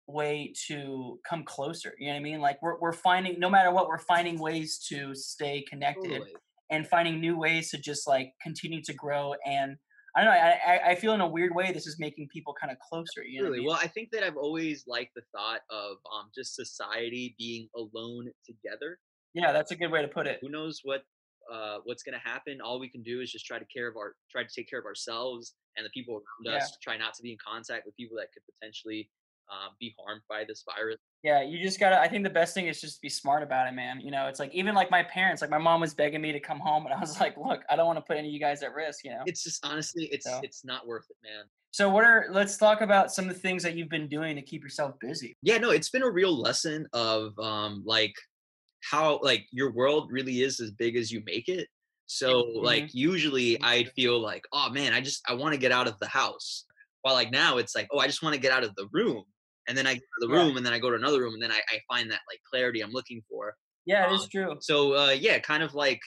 way 0.08 0.54
to 0.68 1.20
come 1.28 1.44
closer. 1.44 1.94
You 2.00 2.08
know 2.08 2.14
what 2.14 2.20
I 2.20 2.24
mean? 2.24 2.42
Like 2.42 2.62
we're 2.62 2.80
we're 2.80 2.94
finding 2.94 3.40
no 3.40 3.50
matter 3.50 3.72
what, 3.72 3.88
we're 3.88 3.98
finding 3.98 4.40
ways 4.40 4.80
to 4.90 5.16
stay 5.16 5.64
connected 5.70 6.10
Totally. 6.12 6.34
and 6.70 6.88
finding 6.88 7.20
new 7.20 7.38
ways 7.38 7.72
to 7.72 7.78
just 7.78 8.08
like 8.08 8.32
continue 8.42 8.82
to 8.84 8.94
grow 8.94 9.34
and 9.46 9.78
I 10.16 10.24
don't 10.24 10.34
know. 10.34 10.40
I, 10.40 10.60
I- 10.68 10.90
I 10.92 10.96
feel 10.96 11.14
in 11.14 11.22
a 11.22 11.28
weird 11.28 11.56
way 11.56 11.72
this 11.72 11.88
is 11.88 11.98
making 12.00 12.28
people 12.34 12.54
kind 12.60 12.72
of 12.72 12.78
closer. 12.80 13.24
You 13.24 13.44
know, 13.44 13.44
what 13.44 13.48
I 13.48 13.50
Really? 13.52 13.60
mean? 13.60 13.68
Well, 13.68 13.80
I 13.82 13.88
think 13.88 14.10
that 14.12 14.24
I've 14.24 14.38
always 14.38 14.84
liked 14.88 15.12
the 15.16 15.22
thought 15.34 15.62
of 15.70 15.98
um, 16.14 16.30
just 16.36 16.56
society 16.56 17.36
being 17.38 17.70
alone 17.76 18.30
together. 18.46 19.00
yeah, 19.34 19.52
that's 19.54 19.72
a 19.72 19.76
good 19.76 19.92
way 19.92 20.02
to 20.02 20.08
put 20.10 20.28
it. 20.28 20.40
Who 20.42 20.50
knows 20.50 20.82
what 20.84 21.04
uh, 21.52 21.78
what's 21.86 22.04
going 22.04 22.14
to 22.14 22.30
happen? 22.30 22.60
All 22.62 22.80
we 22.80 22.90
can 22.90 23.02
do 23.04 23.20
is 23.22 23.32
just 23.32 23.46
try 23.46 23.58
to 23.60 23.66
care 23.66 23.88
of 23.88 23.96
our 23.98 24.16
try 24.32 24.44
to 24.44 24.50
take 24.54 24.70
care 24.70 24.80
of 24.80 24.86
ourselves 24.86 25.56
and 25.78 25.86
the 25.86 25.90
people 25.90 26.16
around 26.46 26.56
Yeah. 26.56 26.64
us. 26.64 26.78
Try 26.84 26.98
not 26.98 27.14
to 27.16 27.24
be 27.24 27.32
in 27.32 27.38
contact 27.46 27.86
with 27.86 27.96
people 27.96 28.18
that 28.18 28.28
could 28.34 28.44
potentially 28.54 29.10
uh, 29.52 29.68
be 29.80 29.94
harmed 30.00 30.22
by 30.30 30.46
this 30.48 30.64
virus. 30.66 30.98
Yeah, 31.24 31.44
you 31.44 31.62
just 31.62 31.80
gotta. 31.80 32.00
I 32.00 32.08
think 32.08 32.24
the 32.24 32.30
best 32.30 32.54
thing 32.54 32.68
is 32.68 32.80
just 32.82 32.96
to 32.96 33.02
be 33.02 33.10
smart 33.10 33.44
about 33.44 33.68
it, 33.68 33.74
man. 33.74 34.00
You 34.00 34.10
know, 34.10 34.28
it's 34.28 34.40
like 34.40 34.54
even 34.54 34.74
like 34.74 34.90
my 34.90 35.04
parents, 35.04 35.42
like 35.42 35.52
my 35.52 35.58
mom 35.58 35.82
was 35.82 35.94
begging 35.94 36.22
me 36.22 36.32
to 36.32 36.40
come 36.40 36.60
home, 36.60 36.86
and 36.86 36.94
I 36.94 37.00
was 37.00 37.20
like, 37.20 37.36
look, 37.38 37.62
I 37.70 37.76
don't 37.76 37.86
want 37.86 37.98
to 37.98 38.02
put 38.04 38.18
any 38.18 38.30
of 38.30 38.34
you 38.34 38.40
guys 38.40 38.64
at 38.64 38.74
risk. 38.74 39.04
You 39.04 39.12
know. 39.12 39.24
It's 39.26 39.44
just 39.44 39.64
honestly, 39.66 40.06
it's 40.12 40.26
So- 40.26 40.40
it's 40.44 40.64
not 40.66 40.88
worth 40.88 41.06
it, 41.10 41.18
man. 41.24 41.46
So 41.74 41.90
what 41.90 42.04
are? 42.04 42.28
Let's 42.32 42.58
talk 42.58 42.82
about 42.82 43.14
some 43.14 43.30
of 43.30 43.34
the 43.34 43.40
things 43.40 43.64
that 43.64 43.76
you've 43.76 43.90
been 43.90 44.08
doing 44.10 44.36
to 44.36 44.42
keep 44.42 44.62
yourself 44.64 44.96
busy. 45.00 45.36
Yeah, 45.42 45.58
no, 45.58 45.70
it's 45.70 45.90
been 45.90 46.04
a 46.04 46.10
real 46.10 46.38
lesson 46.38 46.88
of 46.94 47.38
um 47.40 47.84
like 47.86 48.14
how 48.84 49.20
like 49.22 49.46
your 49.52 49.72
world 49.72 50.10
really 50.12 50.42
is 50.42 50.60
as 50.60 50.72
big 50.72 50.96
as 50.96 51.12
you 51.12 51.22
make 51.26 51.48
it. 51.48 51.68
So 52.08 52.40
like 52.56 52.94
usually 52.94 53.62
I'd 53.62 53.90
feel 53.94 54.20
like, 54.20 54.44
oh 54.52 54.70
man, 54.70 54.92
I 54.92 55.00
just 55.00 55.22
I 55.30 55.34
want 55.34 55.54
to 55.54 55.60
get 55.60 55.72
out 55.72 55.88
of 55.88 55.98
the 56.00 56.08
house. 56.08 56.66
While 57.04 57.14
like 57.14 57.32
now 57.32 57.58
it's 57.58 57.74
like, 57.74 57.88
oh, 57.92 58.00
I 58.00 58.08
just 58.08 58.22
want 58.22 58.36
to 58.36 58.42
get 58.42 58.52
out 58.52 58.66
of 58.66 58.76
the 58.76 58.88
room. 58.92 59.24
And 59.68 59.78
then 59.78 59.88
I 59.88 59.94
go 59.96 60.00
to 60.00 60.28
the 60.28 60.30
Yeah. 60.30 60.46
room 60.46 60.58
and 60.58 60.66
then 60.66 60.74
I 60.74 60.80
go 60.80 60.90
to 60.90 60.96
another 60.96 61.22
room 61.22 61.34
and 61.34 61.42
then 61.44 61.52
I, 61.52 61.62
I 61.70 61.80
find 61.88 62.10
that 62.12 62.22
like 62.30 62.42
clarity 62.50 62.82
I'm 62.82 62.92
looking 62.92 63.22
for. 63.30 63.56
Yeah, 63.86 64.06
it 64.06 64.12
is 64.12 64.24
Um, 64.24 64.30
true. 64.30 64.56
So 64.60 64.96
uh 64.96 65.12
yeah, 65.12 65.40
kind 65.40 65.64
of 65.64 65.74
like 65.76 66.00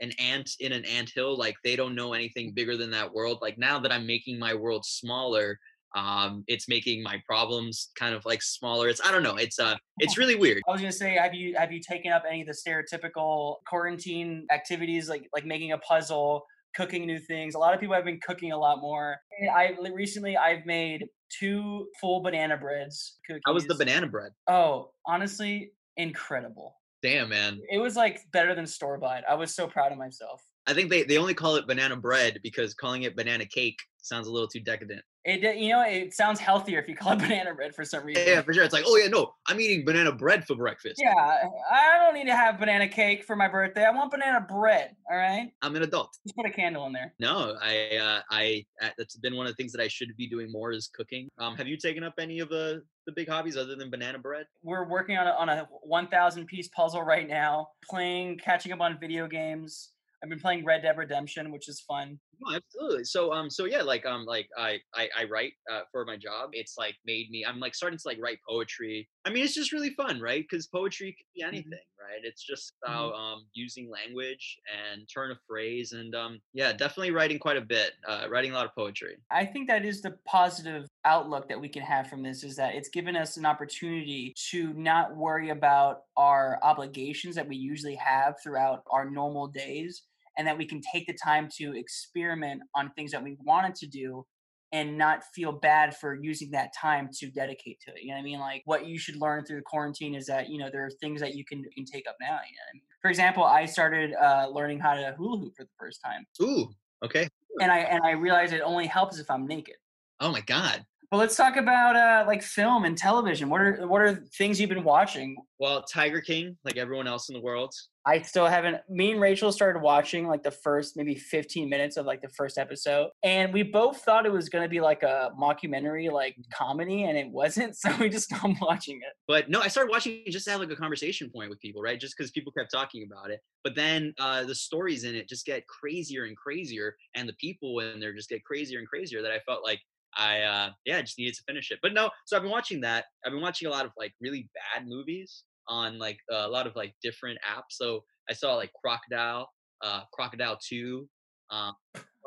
an 0.00 0.12
ant 0.18 0.50
in 0.60 0.72
an 0.72 0.84
ant 0.84 1.10
hill, 1.14 1.36
like 1.38 1.56
they 1.64 1.76
don't 1.76 1.94
know 1.94 2.12
anything 2.14 2.52
bigger 2.54 2.76
than 2.76 2.90
that 2.90 3.12
world. 3.12 3.38
Like 3.42 3.58
now 3.58 3.78
that 3.80 3.92
I'm 3.92 4.06
making 4.06 4.38
my 4.38 4.54
world 4.54 4.84
smaller, 4.84 5.58
um, 5.94 6.44
it's 6.48 6.68
making 6.68 7.02
my 7.02 7.22
problems 7.26 7.90
kind 7.96 8.14
of 8.14 8.24
like 8.24 8.42
smaller. 8.42 8.88
It's 8.88 9.00
I 9.04 9.12
don't 9.12 9.22
know, 9.22 9.36
it's 9.36 9.58
uh 9.58 9.76
it's 10.00 10.18
really 10.18 10.34
weird. 10.36 10.62
I 10.66 10.72
was 10.72 10.80
gonna 10.80 10.92
say, 10.92 11.14
have 11.14 11.34
you 11.34 11.54
have 11.56 11.72
you 11.72 11.80
taken 11.80 12.12
up 12.12 12.24
any 12.28 12.42
of 12.42 12.46
the 12.48 12.54
stereotypical 12.54 13.56
quarantine 13.68 14.46
activities 14.50 15.08
like 15.08 15.28
like 15.34 15.44
making 15.44 15.72
a 15.72 15.78
puzzle, 15.78 16.44
cooking 16.74 17.06
new 17.06 17.18
things? 17.18 17.54
A 17.54 17.58
lot 17.58 17.74
of 17.74 17.80
people 17.80 17.94
have 17.94 18.04
been 18.04 18.20
cooking 18.20 18.52
a 18.52 18.58
lot 18.58 18.80
more. 18.80 19.18
I 19.54 19.76
recently 19.92 20.36
I've 20.36 20.64
made 20.66 21.06
two 21.38 21.88
full 22.00 22.20
banana 22.20 22.56
breads. 22.56 23.18
Cookies. 23.26 23.42
How 23.46 23.54
was 23.54 23.66
the 23.66 23.74
banana 23.74 24.06
bread? 24.06 24.32
Oh, 24.48 24.90
honestly, 25.06 25.72
incredible. 25.96 26.76
Damn 27.02 27.28
man. 27.28 27.60
It 27.70 27.78
was 27.78 27.96
like 27.96 28.20
better 28.32 28.54
than 28.54 28.66
store 28.66 28.98
bought. 28.98 29.24
I 29.28 29.34
was 29.34 29.54
so 29.54 29.66
proud 29.66 29.92
of 29.92 29.98
myself. 29.98 30.42
I 30.66 30.74
think 30.74 30.90
they, 30.90 31.02
they 31.02 31.18
only 31.18 31.34
call 31.34 31.56
it 31.56 31.66
banana 31.66 31.96
bread 31.96 32.40
because 32.42 32.74
calling 32.74 33.02
it 33.02 33.16
banana 33.16 33.44
cake 33.44 33.78
sounds 34.04 34.28
a 34.28 34.32
little 34.32 34.48
too 34.48 34.60
decadent. 34.60 35.02
It 35.24 35.40
di- 35.40 35.58
you 35.58 35.70
know 35.70 35.82
it 35.82 36.12
sounds 36.12 36.38
healthier 36.38 36.78
if 36.78 36.88
you 36.88 36.94
call 36.94 37.12
it 37.12 37.18
banana 37.20 37.54
bread 37.54 37.74
for 37.74 37.84
some 37.84 38.04
reason. 38.04 38.22
yeah, 38.26 38.42
for 38.42 38.52
sure. 38.52 38.62
It's 38.62 38.74
like, 38.74 38.84
oh 38.86 38.96
yeah, 38.96 39.08
no, 39.08 39.32
I'm 39.46 39.58
eating 39.60 39.84
banana 39.84 40.12
bread 40.12 40.46
for 40.46 40.54
breakfast. 40.54 41.00
Yeah, 41.02 41.14
I 41.14 41.98
don't 41.98 42.14
need 42.14 42.26
to 42.26 42.36
have 42.36 42.58
banana 42.58 42.86
cake 42.86 43.24
for 43.24 43.34
my 43.34 43.48
birthday. 43.48 43.84
I 43.84 43.90
want 43.90 44.10
banana 44.10 44.40
bread. 44.46 44.94
All 45.10 45.16
right, 45.16 45.50
I'm 45.62 45.74
an 45.76 45.82
adult. 45.82 46.16
just 46.26 46.36
put 46.36 46.44
a 46.44 46.50
candle 46.50 46.86
in 46.86 46.92
there. 46.92 47.14
No, 47.18 47.56
I, 47.62 47.96
uh, 47.96 48.20
I, 48.30 48.64
uh, 48.82 48.90
that's 48.98 49.16
been 49.16 49.34
one 49.34 49.46
of 49.46 49.52
the 49.52 49.56
things 49.56 49.72
that 49.72 49.82
I 49.82 49.88
should 49.88 50.14
be 50.16 50.26
doing 50.26 50.52
more 50.52 50.72
is 50.72 50.88
cooking. 50.88 51.28
Um, 51.38 51.56
have 51.56 51.66
you 51.66 51.78
taken 51.78 52.04
up 52.04 52.14
any 52.18 52.40
of 52.40 52.50
the 52.50 52.82
the 53.06 53.12
big 53.12 53.28
hobbies 53.28 53.56
other 53.56 53.76
than 53.76 53.90
banana 53.90 54.18
bread? 54.18 54.46
we're 54.62 54.88
working 54.88 55.18
on 55.18 55.26
a, 55.26 55.30
on 55.32 55.48
a 55.50 55.68
1000 55.82 56.46
piece 56.46 56.68
puzzle 56.68 57.02
right 57.02 57.28
now 57.28 57.68
playing 57.88 58.38
catching 58.38 58.72
up 58.72 58.80
on 58.80 58.98
video 58.98 59.26
games 59.26 59.90
i've 60.24 60.30
been 60.30 60.40
playing 60.40 60.64
red 60.64 60.82
dead 60.82 60.96
redemption 60.96 61.52
which 61.52 61.68
is 61.68 61.80
fun 61.80 62.18
No, 62.40 62.56
absolutely. 62.56 63.04
So, 63.04 63.32
um, 63.32 63.48
so 63.50 63.64
yeah, 63.64 63.82
like, 63.82 64.04
um, 64.06 64.24
like 64.24 64.48
I, 64.58 64.78
I, 64.94 65.08
I 65.16 65.24
write 65.24 65.52
uh, 65.70 65.82
for 65.92 66.04
my 66.04 66.16
job. 66.16 66.50
It's 66.52 66.76
like 66.76 66.96
made 67.06 67.30
me. 67.30 67.44
I'm 67.46 67.60
like 67.60 67.74
starting 67.74 67.98
to 67.98 68.08
like 68.08 68.18
write 68.20 68.38
poetry. 68.48 69.08
I 69.24 69.30
mean, 69.30 69.44
it's 69.44 69.54
just 69.54 69.72
really 69.72 69.90
fun, 69.90 70.20
right? 70.20 70.44
Because 70.48 70.66
poetry 70.66 71.16
can 71.16 71.26
be 71.34 71.42
anything, 71.42 71.86
right? 72.00 72.22
It's 72.22 72.44
just 72.44 72.72
about 72.84 73.14
um 73.14 73.46
using 73.54 73.88
language 73.88 74.58
and 74.76 75.08
turn 75.12 75.30
of 75.30 75.38
phrase, 75.48 75.92
and 75.92 76.14
um, 76.14 76.40
yeah, 76.52 76.72
definitely 76.72 77.12
writing 77.12 77.38
quite 77.38 77.56
a 77.56 77.60
bit. 77.60 77.92
Uh, 78.06 78.26
writing 78.28 78.50
a 78.50 78.54
lot 78.54 78.66
of 78.66 78.74
poetry. 78.74 79.16
i 79.30 79.44
think 79.44 79.68
that 79.68 79.84
is 79.84 80.02
the 80.02 80.14
positive 80.26 80.86
outlook 81.04 81.48
that 81.48 81.60
we 81.60 81.68
can 81.68 81.82
have 81.82 82.08
from 82.08 82.22
this 82.22 82.42
is 82.44 82.56
that 82.56 82.74
it's 82.74 82.88
given 82.88 83.16
us 83.16 83.36
an 83.36 83.46
opportunity 83.46 84.32
to 84.50 84.72
not 84.74 85.14
worry 85.16 85.50
about 85.50 86.02
our 86.16 86.58
obligations 86.62 87.34
that 87.34 87.46
we 87.46 87.56
usually 87.56 87.94
have 87.94 88.34
throughout 88.42 88.82
our 88.90 89.08
normal 89.08 89.46
days 89.46 90.02
and 90.36 90.46
that 90.46 90.56
we 90.56 90.66
can 90.66 90.80
take 90.92 91.06
the 91.06 91.16
time 91.22 91.48
to 91.58 91.76
experiment 91.76 92.62
on 92.74 92.90
things 92.92 93.12
that 93.12 93.22
we 93.22 93.36
wanted 93.44 93.74
to 93.76 93.86
do 93.86 94.24
and 94.72 94.98
not 94.98 95.22
feel 95.32 95.52
bad 95.52 95.96
for 95.96 96.18
using 96.20 96.50
that 96.50 96.74
time 96.74 97.08
to 97.12 97.30
dedicate 97.30 97.78
to 97.80 97.92
it. 97.92 98.02
You 98.02 98.08
know 98.08 98.14
what 98.14 98.20
I 98.20 98.24
mean? 98.24 98.40
Like 98.40 98.62
what 98.64 98.86
you 98.86 98.98
should 98.98 99.14
learn 99.16 99.44
through 99.44 99.58
the 99.58 99.62
quarantine 99.62 100.16
is 100.16 100.26
that, 100.26 100.48
you 100.48 100.58
know, 100.58 100.68
there 100.68 100.84
are 100.84 100.90
things 101.00 101.20
that 101.20 101.36
you 101.36 101.44
can 101.44 101.62
can 101.76 101.84
take 101.84 102.08
up 102.08 102.16
now. 102.20 102.26
You 102.26 102.32
know 102.32 102.38
what 102.38 102.70
I 102.70 102.74
mean? 102.74 102.82
For 103.00 103.08
example, 103.08 103.44
I 103.44 103.66
started 103.66 104.14
uh, 104.14 104.48
learning 104.52 104.80
how 104.80 104.94
to 104.94 105.14
hula 105.16 105.38
hoop 105.38 105.54
for 105.56 105.62
the 105.62 105.70
first 105.78 106.00
time. 106.04 106.26
Ooh, 106.42 106.68
okay. 107.04 107.28
And 107.60 107.70
I 107.70 107.78
and 107.78 108.02
I 108.04 108.12
realized 108.12 108.52
it 108.52 108.62
only 108.62 108.88
helps 108.88 109.20
if 109.20 109.30
I'm 109.30 109.46
naked. 109.46 109.76
Oh 110.18 110.32
my 110.32 110.40
god. 110.40 110.84
Well, 111.12 111.20
let's 111.20 111.36
talk 111.36 111.56
about 111.56 111.94
uh, 111.94 112.24
like 112.26 112.42
film 112.42 112.84
and 112.84 112.98
television. 112.98 113.48
What 113.48 113.60
are 113.60 113.86
what 113.86 114.00
are 114.00 114.16
things 114.36 114.60
you've 114.60 114.70
been 114.70 114.82
watching? 114.82 115.36
Well, 115.60 115.84
Tiger 115.84 116.20
King, 116.20 116.56
like 116.64 116.76
everyone 116.76 117.06
else 117.06 117.28
in 117.28 117.34
the 117.34 117.40
world. 117.40 117.72
I 118.06 118.20
still 118.20 118.46
haven't. 118.46 118.78
Me 118.88 119.12
and 119.12 119.20
Rachel 119.20 119.50
started 119.50 119.80
watching 119.80 120.26
like 120.26 120.42
the 120.42 120.50
first 120.50 120.94
maybe 120.96 121.14
15 121.14 121.70
minutes 121.70 121.96
of 121.96 122.04
like 122.04 122.20
the 122.20 122.28
first 122.28 122.58
episode, 122.58 123.10
and 123.22 123.52
we 123.52 123.62
both 123.62 124.02
thought 124.02 124.26
it 124.26 124.32
was 124.32 124.50
gonna 124.50 124.68
be 124.68 124.80
like 124.80 125.02
a 125.02 125.30
mockumentary, 125.40 126.12
like 126.12 126.36
comedy, 126.52 127.04
and 127.04 127.16
it 127.16 127.28
wasn't. 127.28 127.74
So 127.84 127.94
we 128.00 128.08
just 128.08 128.26
stopped 128.26 128.60
watching 128.62 128.96
it. 128.96 129.12
But 129.28 129.50
no, 129.50 129.60
I 129.60 129.68
started 129.68 129.90
watching 129.90 130.22
it 130.24 130.30
just 130.30 130.46
to 130.46 130.52
have 130.52 130.60
like 130.60 130.70
a 130.70 130.76
conversation 130.76 131.30
point 131.30 131.50
with 131.50 131.60
people, 131.60 131.82
right? 131.82 132.00
Just 132.00 132.16
because 132.16 132.30
people 132.30 132.50
kept 132.52 132.70
talking 132.70 133.06
about 133.10 133.30
it. 133.30 133.40
But 133.62 133.74
then 133.74 134.14
uh, 134.18 134.44
the 134.44 134.54
stories 134.54 135.04
in 135.04 135.14
it 135.14 135.28
just 135.28 135.44
get 135.44 135.66
crazier 135.66 136.24
and 136.24 136.36
crazier, 136.36 136.96
and 137.14 137.28
the 137.28 137.34
people 137.34 137.80
in 137.80 138.00
there 138.00 138.14
just 138.14 138.30
get 138.30 138.44
crazier 138.44 138.78
and 138.78 138.88
crazier. 138.88 139.20
That 139.20 139.32
I 139.32 139.40
felt 139.40 139.62
like 139.62 139.80
I, 140.16 140.40
uh, 140.40 140.70
yeah, 140.86 141.00
just 141.02 141.18
needed 141.18 141.34
to 141.34 141.42
finish 141.46 141.70
it. 141.70 141.78
But 141.82 141.92
no, 141.92 142.10
so 142.26 142.36
I've 142.36 142.42
been 142.42 142.50
watching 142.50 142.80
that. 142.82 143.06
I've 143.24 143.32
been 143.32 143.42
watching 143.42 143.68
a 143.68 143.70
lot 143.70 143.84
of 143.84 143.92
like 143.98 144.12
really 144.20 144.48
bad 144.54 144.86
movies 144.86 145.44
on 145.68 145.98
like 145.98 146.18
a 146.30 146.48
lot 146.48 146.66
of 146.66 146.76
like 146.76 146.94
different 147.02 147.38
apps. 147.48 147.72
So 147.72 148.04
I 148.28 148.32
saw 148.32 148.54
like 148.54 148.70
Crocodile, 148.72 149.48
uh, 149.82 150.02
Crocodile 150.12 150.58
Two, 150.66 151.08
um, 151.50 151.74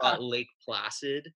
uh, 0.02 0.18
Lake 0.20 0.50
Placid. 0.66 1.32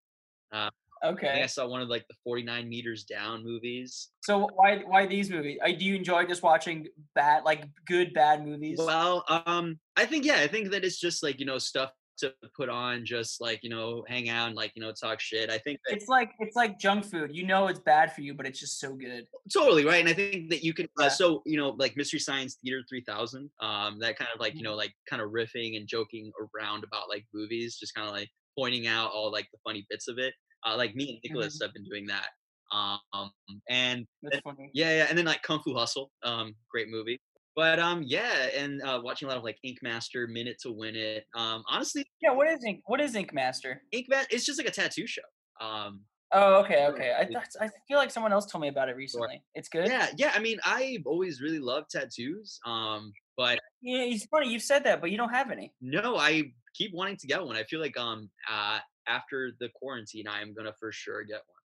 I 0.53 0.69
think 1.15 1.33
I 1.33 1.41
Okay. 1.41 1.47
saw 1.47 1.67
one 1.67 1.81
of 1.81 1.89
like 1.89 2.05
the 2.07 2.15
49 2.23 2.69
meters 2.69 3.05
down 3.05 3.43
movies. 3.43 4.09
So 4.21 4.47
why 4.55 4.79
why 4.85 5.07
these 5.07 5.29
movies? 5.31 5.57
Uh, 5.63 5.69
Do 5.69 5.83
you 5.83 5.95
enjoy 5.95 6.25
just 6.25 6.43
watching 6.43 6.87
bad, 7.15 7.43
like 7.43 7.65
good 7.87 8.13
bad 8.13 8.45
movies? 8.45 8.77
Well, 8.79 9.25
um, 9.27 9.79
I 9.95 10.05
think 10.05 10.25
yeah, 10.25 10.37
I 10.37 10.47
think 10.47 10.71
that 10.71 10.83
it's 10.85 10.99
just 10.99 11.23
like 11.23 11.39
you 11.39 11.45
know 11.45 11.57
stuff 11.57 11.91
to 12.21 12.33
put 12.55 12.69
on, 12.69 13.05
just 13.05 13.39
like 13.41 13.59
you 13.63 13.69
know 13.69 14.03
hang 14.07 14.29
out 14.29 14.47
and 14.47 14.55
like 14.55 14.71
you 14.75 14.81
know 14.81 14.91
talk 14.91 15.19
shit. 15.19 15.49
I 15.51 15.57
think 15.59 15.79
that 15.85 15.95
It's 15.95 16.07
like 16.07 16.31
it's 16.39 16.55
like 16.55 16.79
junk 16.79 17.05
food. 17.05 17.29
You 17.33 17.45
know 17.45 17.67
it's 17.67 17.79
bad 17.79 18.13
for 18.13 18.21
you, 18.21 18.33
but 18.33 18.45
it's 18.47 18.59
just 18.59 18.79
so 18.79 18.93
good. 18.95 19.25
totally 19.53 19.85
right, 19.85 19.99
and 19.99 20.09
I 20.09 20.13
think 20.13 20.49
that 20.49 20.63
you 20.63 20.73
can. 20.73 20.87
Yeah. 20.99 21.07
Uh, 21.07 21.09
so 21.09 21.41
you 21.45 21.57
know, 21.57 21.69
like 21.77 21.95
Mystery 21.97 22.19
Science 22.19 22.57
Theater 22.63 22.81
3000, 22.89 23.49
um, 23.61 23.99
that 23.99 24.17
kind 24.17 24.29
of 24.33 24.39
like 24.39 24.53
Mm-hmm. 24.53 24.57
you 24.59 24.63
know 24.63 24.75
like 24.75 24.93
kind 25.09 25.21
of 25.21 25.29
riffing 25.31 25.77
and 25.77 25.87
joking 25.87 26.31
around 26.55 26.83
about 26.83 27.09
like 27.09 27.25
movies, 27.33 27.77
just 27.79 27.93
kind 27.93 28.07
of 28.07 28.13
like 28.13 28.29
pointing 28.57 28.87
out 28.87 29.11
all 29.11 29.31
like 29.31 29.47
the 29.51 29.59
funny 29.63 29.85
bits 29.89 30.07
of 30.07 30.17
it. 30.17 30.33
Uh, 30.65 30.75
like 30.77 30.95
me 30.95 31.09
and 31.09 31.19
Nicholas 31.23 31.55
Mm-hmm. 31.57 31.65
have 31.65 31.73
been 31.73 31.83
doing 31.85 32.07
that. 32.07 32.27
Um, 32.73 33.31
and 33.69 34.05
funny. 34.45 34.71
Yeah, 34.73 34.95
yeah, 34.95 35.05
and 35.09 35.17
then 35.17 35.25
like 35.25 35.41
Kung 35.43 35.59
Fu 35.61 35.73
Hustle, 35.75 36.09
um, 36.23 36.53
great 36.71 36.87
movie. 36.89 37.19
But 37.61 37.77
um, 37.77 38.01
yeah, 38.01 38.47
and 38.57 38.81
uh, 38.81 38.99
watching 39.03 39.27
a 39.27 39.29
lot 39.29 39.37
of 39.37 39.43
like 39.43 39.59
Ink 39.61 39.83
Master, 39.83 40.25
Minute 40.25 40.57
to 40.63 40.71
Win 40.71 40.95
It. 40.95 41.25
Um, 41.35 41.63
honestly, 41.69 42.03
Yeah. 42.19 42.31
What 42.31 42.47
is 42.47 42.65
Ink? 42.65 42.81
What 42.87 42.99
is 42.99 43.13
Ink 43.13 43.35
Master? 43.35 43.83
Ink 43.91 44.07
Master, 44.09 44.29
it's 44.31 44.47
just 44.47 44.57
like 44.57 44.67
a 44.67 44.71
tattoo 44.71 45.05
show. 45.05 45.21
Um, 45.63 46.01
Oh, 46.33 46.55
okay, 46.61 46.87
okay. 46.87 47.13
I 47.15 47.25
thought, 47.25 47.45
I 47.59 47.69
feel 47.87 47.99
like 47.99 48.09
someone 48.09 48.33
else 48.33 48.47
told 48.51 48.63
me 48.63 48.69
about 48.69 48.89
it 48.89 48.95
recently. 48.95 49.43
It's 49.53 49.69
good. 49.69 49.87
yeah, 49.87 50.07
yeah. 50.17 50.31
I 50.33 50.39
mean, 50.39 50.57
I've 50.65 51.05
always 51.05 51.39
really 51.39 51.59
loved 51.59 51.91
tattoos. 51.91 52.59
Um, 52.65 53.13
but 53.37 53.59
Yeah, 53.83 54.05
it's 54.05 54.25
funny 54.25 54.49
you've 54.49 54.63
said 54.63 54.83
that, 54.85 54.99
but 54.99 55.11
you 55.11 55.17
don't 55.17 55.33
have 55.33 55.51
any. 55.51 55.71
no, 55.81 56.17
I 56.17 56.53
keep 56.73 56.95
wanting 56.95 57.17
to 57.17 57.27
get 57.27 57.45
one. 57.45 57.57
I 57.57 57.63
feel 57.65 57.79
like 57.79 57.95
um, 57.95 58.31
uh, 58.51 58.79
after 59.07 59.51
the 59.59 59.69
quarantine, 59.75 60.27
I 60.27 60.41
am 60.41 60.55
gonna 60.55 60.73
for 60.79 60.91
sure 60.91 61.23
get 61.23 61.41
one. 61.45 61.60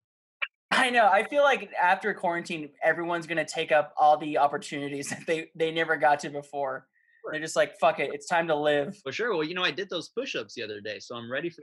I 0.76 0.90
know. 0.90 1.08
I 1.08 1.24
feel 1.24 1.42
like 1.42 1.72
after 1.80 2.12
quarantine, 2.14 2.68
everyone's 2.82 3.26
gonna 3.26 3.44
take 3.44 3.72
up 3.72 3.94
all 3.96 4.16
the 4.16 4.38
opportunities 4.38 5.08
that 5.10 5.26
they 5.26 5.50
they 5.54 5.72
never 5.72 5.96
got 5.96 6.20
to 6.20 6.30
before. 6.30 6.86
They're 7.32 7.40
just 7.40 7.56
like, 7.56 7.76
fuck 7.80 7.98
it, 7.98 8.10
it's 8.12 8.28
time 8.28 8.46
to 8.46 8.54
live. 8.54 8.96
For 9.02 9.10
sure. 9.10 9.34
Well, 9.34 9.42
you 9.42 9.54
know, 9.54 9.64
I 9.64 9.72
did 9.72 9.90
those 9.90 10.10
push-ups 10.10 10.54
the 10.54 10.62
other 10.62 10.80
day, 10.80 11.00
so 11.00 11.16
I'm 11.16 11.28
ready 11.28 11.50
for 11.50 11.60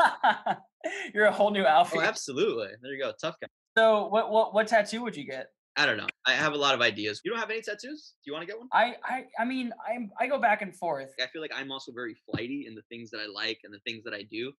that. 0.00 0.60
You're 1.14 1.26
a 1.26 1.32
whole 1.32 1.50
new 1.50 1.64
oh, 1.64 1.68
outfit. 1.68 2.00
oh, 2.00 2.02
absolutely. 2.02 2.68
There 2.80 2.92
you 2.92 3.02
go, 3.02 3.12
tough 3.20 3.36
guy. 3.40 3.48
so, 3.76 4.06
what 4.06 4.30
what 4.30 4.54
what 4.54 4.66
tattoo 4.66 5.02
would 5.02 5.16
you 5.16 5.24
get? 5.24 5.48
I 5.76 5.86
don't 5.86 5.96
know. 5.96 6.06
I 6.26 6.32
have 6.32 6.52
a 6.52 6.56
lot 6.56 6.74
of 6.74 6.80
ideas. 6.80 7.20
You 7.24 7.30
don't 7.30 7.40
have 7.40 7.50
any 7.50 7.62
tattoos? 7.62 8.14
Do 8.24 8.30
you 8.30 8.32
want 8.32 8.46
to 8.46 8.46
get 8.46 8.58
one? 8.58 8.68
I 8.72 8.94
I 9.04 9.24
I 9.38 9.44
mean, 9.44 9.72
I'm 9.86 10.10
I 10.18 10.26
go 10.26 10.38
back 10.38 10.62
and 10.62 10.74
forth. 10.74 11.10
I 11.20 11.26
feel 11.26 11.42
like 11.42 11.52
I'm 11.54 11.70
also 11.70 11.92
very 11.92 12.16
flighty 12.30 12.64
in 12.66 12.74
the 12.74 12.82
things 12.90 13.10
that 13.10 13.18
I 13.18 13.26
like 13.26 13.58
and 13.64 13.74
the 13.74 13.80
things 13.86 14.04
that 14.04 14.14
I 14.14 14.22
do. 14.22 14.52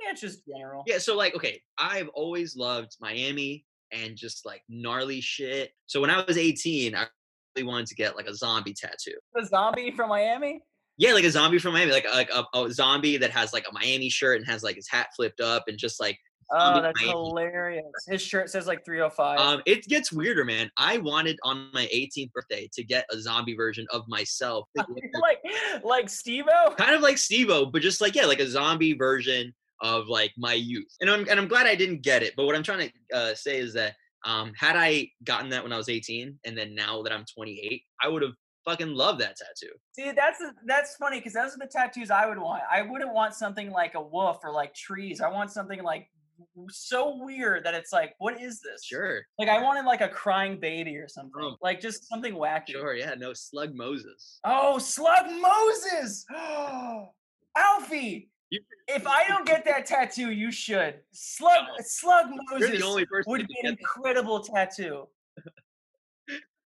Yeah, 0.00 0.12
it's 0.12 0.20
just 0.20 0.46
general. 0.46 0.84
Yeah, 0.86 0.98
so 0.98 1.16
like, 1.16 1.34
okay, 1.34 1.60
I've 1.78 2.08
always 2.08 2.56
loved 2.56 2.96
Miami 3.00 3.64
and 3.92 4.16
just 4.16 4.46
like 4.46 4.62
gnarly 4.68 5.20
shit. 5.20 5.72
So 5.86 6.00
when 6.00 6.10
I 6.10 6.22
was 6.24 6.36
18, 6.38 6.94
I 6.94 7.06
really 7.56 7.66
wanted 7.66 7.86
to 7.88 7.94
get 7.94 8.16
like 8.16 8.26
a 8.26 8.34
zombie 8.34 8.74
tattoo. 8.74 9.14
A 9.36 9.44
zombie 9.44 9.90
from 9.90 10.08
Miami. 10.10 10.60
Yeah, 10.98 11.12
like 11.12 11.24
a 11.24 11.30
zombie 11.30 11.58
from 11.58 11.74
Miami, 11.74 11.92
like 11.92 12.06
like 12.12 12.30
a, 12.34 12.44
a 12.58 12.70
zombie 12.72 13.16
that 13.18 13.30
has 13.30 13.52
like 13.52 13.66
a 13.68 13.72
Miami 13.72 14.08
shirt 14.08 14.38
and 14.38 14.46
has 14.46 14.62
like 14.62 14.76
his 14.76 14.88
hat 14.88 15.08
flipped 15.16 15.40
up 15.40 15.64
and 15.68 15.78
just 15.78 16.00
like 16.00 16.18
Oh, 16.50 16.80
that's 16.80 16.98
Miami. 17.02 17.12
hilarious. 17.12 17.84
His 18.06 18.22
shirt 18.22 18.48
says 18.48 18.66
like 18.66 18.82
305. 18.84 19.38
Um, 19.38 19.62
it 19.66 19.86
gets 19.86 20.10
weirder, 20.10 20.46
man. 20.46 20.70
I 20.78 20.96
wanted 20.96 21.38
on 21.42 21.68
my 21.74 21.86
18th 21.94 22.32
birthday 22.32 22.70
to 22.72 22.82
get 22.82 23.04
a 23.12 23.20
zombie 23.20 23.54
version 23.54 23.86
of 23.92 24.08
myself. 24.08 24.66
like 25.20 25.38
like 25.84 26.08
Steve-O? 26.08 26.74
kind 26.76 26.94
of 26.94 27.02
like 27.02 27.18
Steve-O, 27.18 27.66
but 27.66 27.82
just 27.82 28.00
like 28.00 28.14
yeah, 28.14 28.24
like 28.24 28.40
a 28.40 28.48
zombie 28.48 28.94
version 28.94 29.52
of 29.80 30.08
like 30.08 30.32
my 30.36 30.54
youth. 30.54 30.94
And 31.00 31.10
I'm 31.10 31.28
and 31.28 31.38
I'm 31.38 31.48
glad 31.48 31.66
I 31.66 31.74
didn't 31.74 32.02
get 32.02 32.22
it. 32.22 32.34
But 32.36 32.46
what 32.46 32.56
I'm 32.56 32.62
trying 32.62 32.90
to 32.90 33.16
uh, 33.16 33.34
say 33.34 33.58
is 33.58 33.74
that 33.74 33.94
um, 34.24 34.52
had 34.56 34.76
I 34.76 35.08
gotten 35.24 35.48
that 35.50 35.62
when 35.62 35.72
I 35.72 35.76
was 35.76 35.88
18, 35.88 36.38
and 36.44 36.58
then 36.58 36.74
now 36.74 37.02
that 37.02 37.12
I'm 37.12 37.24
28, 37.32 37.82
I 38.02 38.08
would 38.08 38.22
have 38.22 38.32
fucking 38.64 38.94
loved 38.94 39.20
that 39.20 39.36
tattoo. 39.36 39.72
See, 39.92 40.12
that's 40.12 40.42
that's 40.66 40.96
funny 40.96 41.18
because 41.18 41.32
those 41.32 41.54
are 41.54 41.58
the 41.58 41.70
tattoos 41.70 42.10
I 42.10 42.26
would 42.26 42.38
want. 42.38 42.62
I 42.70 42.82
wouldn't 42.82 43.12
want 43.14 43.34
something 43.34 43.70
like 43.70 43.94
a 43.94 44.02
wolf 44.02 44.38
or 44.42 44.52
like 44.52 44.74
trees. 44.74 45.20
I 45.20 45.30
want 45.30 45.50
something 45.50 45.82
like 45.82 46.08
so 46.70 47.16
weird 47.16 47.64
that 47.64 47.74
it's 47.74 47.92
like, 47.92 48.14
what 48.18 48.40
is 48.40 48.60
this? 48.60 48.84
Sure, 48.84 49.22
Like 49.38 49.48
I 49.48 49.62
wanted 49.62 49.84
like 49.84 50.00
a 50.00 50.08
crying 50.08 50.60
baby 50.60 50.96
or 50.96 51.08
something. 51.08 51.32
Oh. 51.40 51.56
Like 51.62 51.80
just 51.80 52.08
something 52.08 52.34
wacky. 52.34 52.70
sure, 52.72 52.94
yeah, 52.94 53.14
no 53.18 53.32
Slug 53.32 53.74
Moses. 53.74 54.40
Oh, 54.44 54.78
Slug 54.78 55.26
Moses! 55.40 56.24
Alfie! 57.56 58.30
You- 58.50 58.60
If 58.88 59.06
I 59.06 59.26
don't 59.28 59.46
get 59.46 59.64
that 59.66 59.84
tattoo, 59.86 60.30
you 60.30 60.50
should. 60.50 61.00
Slug 61.12 61.66
No. 61.66 61.74
Slug 61.84 62.30
Moses 62.50 62.82
would 63.26 63.46
be 63.46 63.54
an 63.62 63.70
incredible 63.78 64.40
tattoo. 64.40 65.08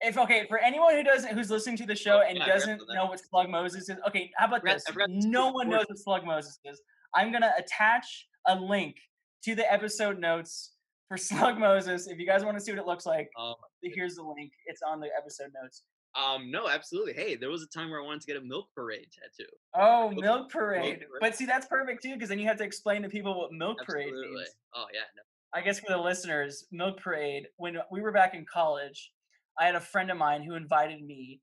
If 0.02 0.18
okay, 0.18 0.46
for 0.48 0.60
anyone 0.60 0.94
who 0.94 1.04
doesn't 1.04 1.34
who's 1.34 1.50
listening 1.50 1.78
to 1.78 1.86
the 1.86 1.96
show 1.96 2.20
and 2.22 2.38
yeah, 2.38 2.46
doesn't 2.46 2.82
know 2.94 3.06
what 3.06 3.20
Slug 3.20 3.50
Moses 3.50 3.90
is, 3.90 3.98
okay, 4.08 4.30
how 4.38 4.46
about 4.48 4.64
this? 4.64 4.84
I've 4.90 4.96
read 4.96 5.10
this 5.10 5.26
No 5.26 5.52
one 5.52 5.70
knows 5.70 5.86
what 5.88 5.98
Slug 5.98 6.26
Moses 6.26 6.60
is. 6.66 6.82
I'm 7.16 7.32
gonna 7.32 7.54
attach 7.58 8.28
a 8.46 8.56
link 8.56 8.98
to 9.46 9.56
the 9.56 9.72
episode 9.72 10.20
notes 10.20 10.74
for 11.08 11.18
Slug 11.30 11.58
Moses. 11.58 12.08
If 12.08 12.20
you 12.20 12.28
guys 12.28 12.44
want 12.44 12.58
to 12.58 12.64
see 12.64 12.72
what 12.74 12.80
it 12.80 12.86
looks 12.86 13.06
like, 13.06 13.30
Um, 13.40 13.56
here's 13.82 14.16
the 14.16 14.24
link. 14.24 14.52
It's 14.68 14.82
on 14.86 15.00
the 15.00 15.10
episode 15.18 15.52
notes. 15.60 15.84
Um, 16.16 16.50
no, 16.50 16.68
absolutely. 16.70 17.14
Hey, 17.14 17.36
there 17.36 17.50
was 17.50 17.62
a 17.62 17.68
time 17.68 17.90
where 17.90 18.02
I 18.02 18.04
wanted 18.04 18.22
to 18.22 18.28
get 18.28 18.38
a 18.38 18.42
milk 18.42 18.70
parade 18.74 19.08
tattoo. 19.12 19.50
Oh, 19.74 20.10
Milk- 20.10 20.22
Milk 20.22 20.50
Parade. 20.50 20.82
Parade. 20.82 21.06
But 21.20 21.36
see, 21.36 21.46
that's 21.46 21.68
perfect 21.68 22.04
too, 22.04 22.14
because 22.14 22.30
then 22.30 22.40
you 22.40 22.48
have 22.48 22.58
to 22.58 22.64
explain 22.64 23.02
to 23.02 23.10
people 23.10 23.38
what 23.38 23.52
Milk 23.52 23.80
Parade 23.86 24.14
means. 24.14 24.50
Oh 24.74 24.86
yeah, 24.94 25.02
no. 25.16 25.22
I 25.54 25.62
guess 25.62 25.80
for 25.80 25.90
the 25.90 25.98
listeners, 25.98 26.66
Milk 26.72 27.00
Parade, 27.00 27.48
when 27.58 27.78
we 27.92 28.02
were 28.02 28.12
back 28.12 28.34
in 28.34 28.46
college, 28.46 29.12
I 29.58 29.66
had 29.66 29.76
a 29.76 29.80
friend 29.82 30.12
of 30.12 30.18
mine 30.18 30.44
who 30.44 30.56
invited 30.56 31.02
me 31.02 31.40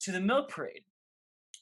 to 0.00 0.12
the 0.12 0.20
Milk 0.20 0.48
Parade. 0.50 0.82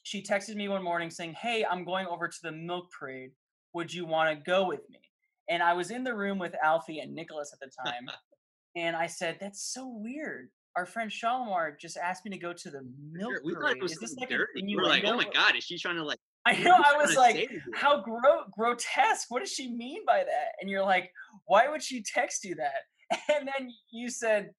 She 0.03 0.21
texted 0.23 0.55
me 0.55 0.69
one 0.69 0.83
morning 0.83 1.09
saying, 1.09 1.33
Hey, 1.33 1.65
I'm 1.69 1.83
going 1.83 2.07
over 2.07 2.27
to 2.27 2.41
the 2.41 2.51
Milk 2.51 2.89
Parade. 2.97 3.31
Would 3.73 3.93
you 3.93 4.05
want 4.05 4.29
to 4.37 4.43
go 4.49 4.65
with 4.65 4.89
me? 4.89 4.99
And 5.49 5.61
I 5.61 5.73
was 5.73 5.91
in 5.91 6.03
the 6.03 6.15
room 6.15 6.39
with 6.39 6.55
Alfie 6.63 6.99
and 6.99 7.13
Nicholas 7.13 7.53
at 7.53 7.59
the 7.59 7.69
time. 7.85 8.09
and 8.75 8.95
I 8.95 9.07
said, 9.07 9.37
That's 9.39 9.61
so 9.61 9.87
weird. 9.87 10.49
Our 10.79 10.85
friend 10.85 11.11
Shalimar 11.11 11.75
just 11.77 11.97
asked 11.97 12.23
me 12.23 12.31
to 12.31 12.37
go 12.37 12.53
to 12.53 12.69
the 12.69 12.87
Milk 13.11 13.33
Sure, 13.33 13.41
We 13.43 13.53
thought 13.53 13.63
Parade. 13.63 13.77
it 13.77 13.83
was 13.83 13.91
Is 13.91 13.99
this 13.99 14.15
like 14.15 14.29
dirty. 14.29 14.63
We 14.63 14.77
were 14.77 14.85
like, 14.85 15.03
oh 15.03 15.17
my 15.17 15.25
god, 15.33 15.57
is 15.57 15.65
she 15.65 15.77
trying 15.77 15.97
to 15.97 16.05
like? 16.05 16.19
I 16.45 16.53
know. 16.55 16.71
I 16.73 16.95
was 16.95 17.17
like, 17.17 17.35
say 17.35 17.47
to 17.47 17.53
you? 17.55 17.61
how 17.75 18.01
gro- 18.01 18.45
grotesque. 18.57 19.25
What 19.27 19.41
does 19.41 19.51
she 19.51 19.69
mean 19.69 20.05
by 20.07 20.19
that? 20.19 20.53
And 20.61 20.69
you're 20.69 20.85
like, 20.85 21.11
why 21.47 21.67
would 21.67 21.83
she 21.83 22.01
text 22.01 22.45
you 22.45 22.55
that? 22.55 22.83
And 23.35 23.45
then 23.45 23.73
you 23.91 24.09
said, 24.09 24.51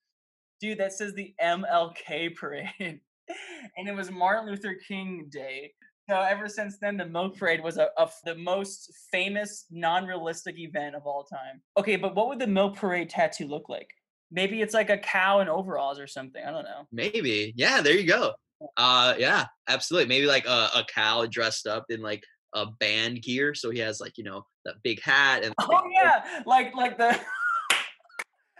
dude, 0.60 0.76
that 0.76 0.92
says 0.92 1.14
the 1.14 1.34
MLK 1.42 2.36
parade. 2.36 2.68
and 2.80 3.88
it 3.88 3.94
was 3.94 4.10
Martin 4.10 4.50
Luther 4.50 4.76
King 4.86 5.26
Day. 5.30 5.72
So 6.10 6.20
ever 6.20 6.48
since 6.50 6.76
then, 6.78 6.98
the 6.98 7.06
Milk 7.06 7.38
Parade 7.38 7.62
was 7.62 7.78
a, 7.78 7.88
a 7.96 8.10
the 8.24 8.34
most 8.34 8.92
famous 9.10 9.64
non-realistic 9.70 10.58
event 10.58 10.96
of 10.96 11.06
all 11.06 11.24
time. 11.24 11.62
Okay, 11.78 11.96
but 11.96 12.14
what 12.14 12.28
would 12.28 12.40
the 12.40 12.46
Milk 12.46 12.76
Parade 12.76 13.08
tattoo 13.08 13.46
look 13.46 13.68
like? 13.70 13.88
Maybe 14.30 14.62
it's 14.62 14.74
like 14.74 14.90
a 14.90 14.98
cow 14.98 15.40
in 15.40 15.48
overalls 15.48 15.98
or 15.98 16.06
something. 16.06 16.42
I 16.44 16.50
don't 16.50 16.64
know. 16.64 16.86
Maybe. 16.92 17.52
Yeah, 17.56 17.80
there 17.80 17.96
you 17.96 18.06
go. 18.06 18.32
Uh 18.76 19.14
yeah, 19.18 19.46
absolutely. 19.68 20.08
Maybe 20.08 20.26
like 20.26 20.46
a, 20.46 20.68
a 20.74 20.84
cow 20.92 21.26
dressed 21.26 21.66
up 21.66 21.86
in 21.88 22.00
like 22.00 22.22
a 22.54 22.66
band 22.66 23.22
gear. 23.22 23.54
So 23.54 23.70
he 23.70 23.78
has 23.80 24.00
like, 24.00 24.18
you 24.18 24.24
know, 24.24 24.44
that 24.64 24.74
big 24.82 25.00
hat 25.02 25.44
and 25.44 25.54
Oh 25.60 25.82
yeah, 25.92 26.42
like 26.46 26.74
like 26.74 26.98
the 26.98 27.18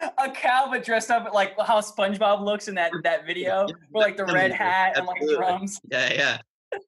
a 0.18 0.30
cow 0.30 0.68
but 0.70 0.84
dressed 0.84 1.10
up 1.10 1.32
like 1.34 1.54
how 1.60 1.80
SpongeBob 1.80 2.42
looks 2.42 2.68
in 2.68 2.74
that 2.76 2.92
that 3.04 3.26
video, 3.26 3.66
yeah, 3.68 3.74
with 3.92 4.02
like 4.02 4.16
the 4.16 4.24
red 4.24 4.52
hat 4.52 4.96
and 4.96 5.06
like 5.06 5.20
drums. 5.20 5.80
yeah, 5.90 6.12
yeah. 6.12 6.38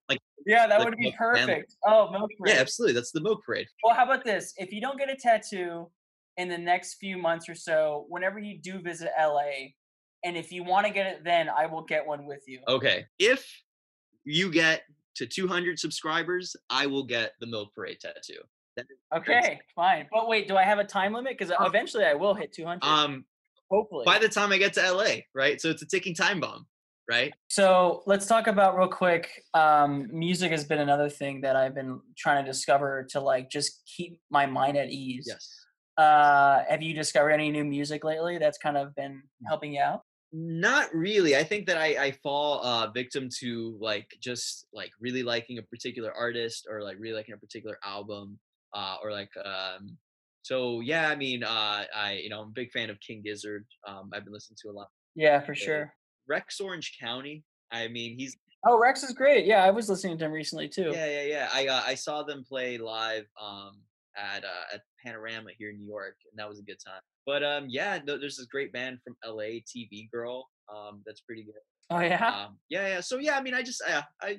Like 0.09 0.19
yeah, 0.47 0.67
that 0.67 0.79
Like 0.79 0.89
would 0.89 0.99
be 0.99 1.15
perfect. 1.17 1.77
Oh, 1.87 2.11
milk 2.11 2.31
parade. 2.39 2.55
Yeah, 2.55 2.61
absolutely. 2.61 2.95
That's 2.95 3.13
the 3.13 3.21
milk 3.21 3.45
parade. 3.45 3.67
Well, 3.83 3.95
how 3.95 4.05
about 4.05 4.25
this? 4.25 4.55
If 4.57 4.73
you 4.73 4.81
don't 4.81 4.99
get 4.99 5.11
a 5.11 5.17
tattoo 5.17 5.91
in 6.37 6.49
the 6.49 6.59
next 6.59 6.95
few 6.95 7.17
months 7.17 7.49
or 7.49 7.55
so, 7.55 8.07
whenever 8.09 8.39
you 8.39 8.59
do 8.59 8.81
visit 8.81 9.11
LA, 9.19 9.71
and 10.25 10.37
if 10.37 10.53
you 10.53 10.65
want 10.65 10.87
to 10.87 10.93
get 10.93 11.07
it, 11.07 11.25
then 11.25 11.49
I 11.49 11.67
will 11.67 11.83
get 11.83 12.07
one 12.07 12.27
with 12.27 12.43
you. 12.47 12.61
Okay. 12.69 13.07
If 13.19 13.47
you 14.25 14.51
get 14.51 14.83
to 15.17 15.27
200 15.27 15.79
subscribers, 15.79 16.57
I 16.71 16.87
will 16.87 17.05
get 17.05 17.33
the 17.41 17.47
milk 17.47 17.75
parade 17.75 17.99
tattoo. 18.01 18.41
Okay, 19.15 19.61
fine. 19.75 20.07
But 20.11 20.29
wait, 20.29 20.49
do 20.49 20.57
I 20.57 20.63
have 20.63 20.79
a 20.79 20.85
time 20.85 21.13
limit? 21.13 21.37
Because 21.37 21.53
eventually 21.61 22.05
I 22.05 22.15
will 22.15 22.35
hit 22.35 22.55
200. 22.55 22.83
Um 22.83 23.27
hopefully. 23.71 24.05
by 24.07 24.19
the 24.19 24.29
time 24.29 24.53
I 24.53 24.59
get 24.59 24.73
to 24.75 24.93
LA, 24.93 25.17
right? 25.35 25.61
So 25.61 25.69
it's 25.69 25.83
a 25.83 25.87
ticking 25.87 26.15
time 26.15 26.41
bomb, 26.41 26.67
right? 27.11 27.33
So 27.49 28.03
let's 28.07 28.27
talk 28.27 28.47
about 28.47 28.79
real 28.79 28.89
quick. 28.89 29.29
Um, 29.53 30.09
music 30.11 30.51
has 30.53 30.65
been 30.65 30.79
another 30.79 31.11
thing 31.11 31.43
that 31.43 31.57
I've 31.57 31.75
been 31.75 32.01
trying 32.17 32.45
to 32.45 32.51
discover 32.51 33.07
to 33.11 33.21
like 33.21 33.51
just 33.51 33.83
keep 33.85 34.21
my 34.31 34.47
mind 34.47 34.79
at 34.79 34.89
ease. 34.89 35.27
Yes. 35.29 35.62
Uh, 35.97 36.63
have 36.69 36.83
you 36.83 36.95
discovered 36.95 37.31
any 37.31 37.51
new 37.51 37.65
music 37.65 38.05
lately 38.05 38.39
that's 38.39 38.59
kind 38.59 38.77
of 38.77 38.95
been 38.95 39.23
helping 39.47 39.75
you 39.75 39.81
out? 39.81 40.03
Not 40.33 40.95
really. 40.95 41.37
I 41.37 41.45
think 41.45 41.67
that 41.67 41.77
I, 41.77 42.05
I 42.05 42.13
fall 42.23 42.65
uh, 42.65 42.91
victim 42.91 43.29
to 43.41 43.77
like 43.81 44.09
just 44.23 44.67
like 44.73 44.91
really 44.99 45.23
liking 45.23 45.59
a 45.59 45.63
particular 45.63 46.13
artist 46.15 46.67
or 46.71 46.83
like 46.83 46.97
really 46.99 47.17
liking 47.17 47.35
a 47.35 47.39
particular 47.39 47.77
album 47.85 48.39
uh, 48.75 48.97
or 49.03 49.13
like 49.13 49.31
um, 49.45 49.99
so 50.41 50.81
yeah. 50.81 51.09
I 51.09 51.17
mean, 51.17 51.45
uh, 51.45 51.85
I 51.95 52.21
you 52.23 52.31
know 52.31 52.41
I'm 52.41 52.49
a 52.49 52.53
big 52.53 52.71
fan 52.73 52.89
of 52.89 52.99
King 53.01 53.23
Gizzard. 53.23 53.67
Um, 53.87 54.11
I've 54.15 54.25
been 54.25 54.33
listening 54.33 54.57
to 54.63 54.71
a 54.71 54.73
lot. 54.73 54.89
Yeah, 55.15 55.41
for 55.41 55.55
sure. 55.55 55.93
Rex 56.27 56.61
Orange 56.61 56.97
County. 56.99 57.45
I 57.71 57.89
mean, 57.89 58.17
he's 58.19 58.37
Oh, 58.65 58.79
Rex 58.79 59.03
is 59.03 59.13
great. 59.13 59.45
Yeah, 59.45 59.65
I 59.65 59.71
was 59.71 59.89
listening 59.89 60.19
to 60.19 60.25
him 60.25 60.33
recently 60.33 60.69
too. 60.69 60.93
yeah 60.95 61.07
yeah 61.07 61.23
yeah. 61.23 61.49
I 61.53 61.67
uh, 61.67 61.83
I 61.85 61.95
saw 61.95 62.23
them 62.23 62.45
play 62.49 62.79
live 62.79 63.27
um, 63.41 63.81
at 64.17 64.45
uh, 64.45 64.75
at 64.75 64.81
Panorama 65.05 65.51
here 65.59 65.71
in 65.71 65.79
New 65.79 65.89
York, 65.89 66.17
and 66.31 66.39
that 66.39 66.49
was 66.49 66.59
a 66.59 66.63
good 66.63 66.79
time. 66.85 67.01
But 67.27 67.43
um, 67.43 67.67
yeah, 67.69 67.99
no, 68.05 68.19
there's 68.19 68.37
this 68.37 68.47
great 68.47 68.73
band 68.73 68.99
from 69.05 69.17
LA, 69.25 69.61
TV 69.67 70.11
Girl. 70.11 70.49
Um, 70.75 71.03
that's 71.07 71.21
pretty 71.21 71.45
good. 71.45 71.55
Oh 71.91 72.01
yeah. 72.01 72.45
um, 72.47 72.59
yeah, 72.69 72.89
yeah. 72.89 73.01
So 73.01 73.19
yeah, 73.19 73.37
I 73.37 73.43
mean, 73.43 73.55
I 73.55 73.63
just 73.63 73.83
yeah, 73.87 74.03
I 74.21 74.39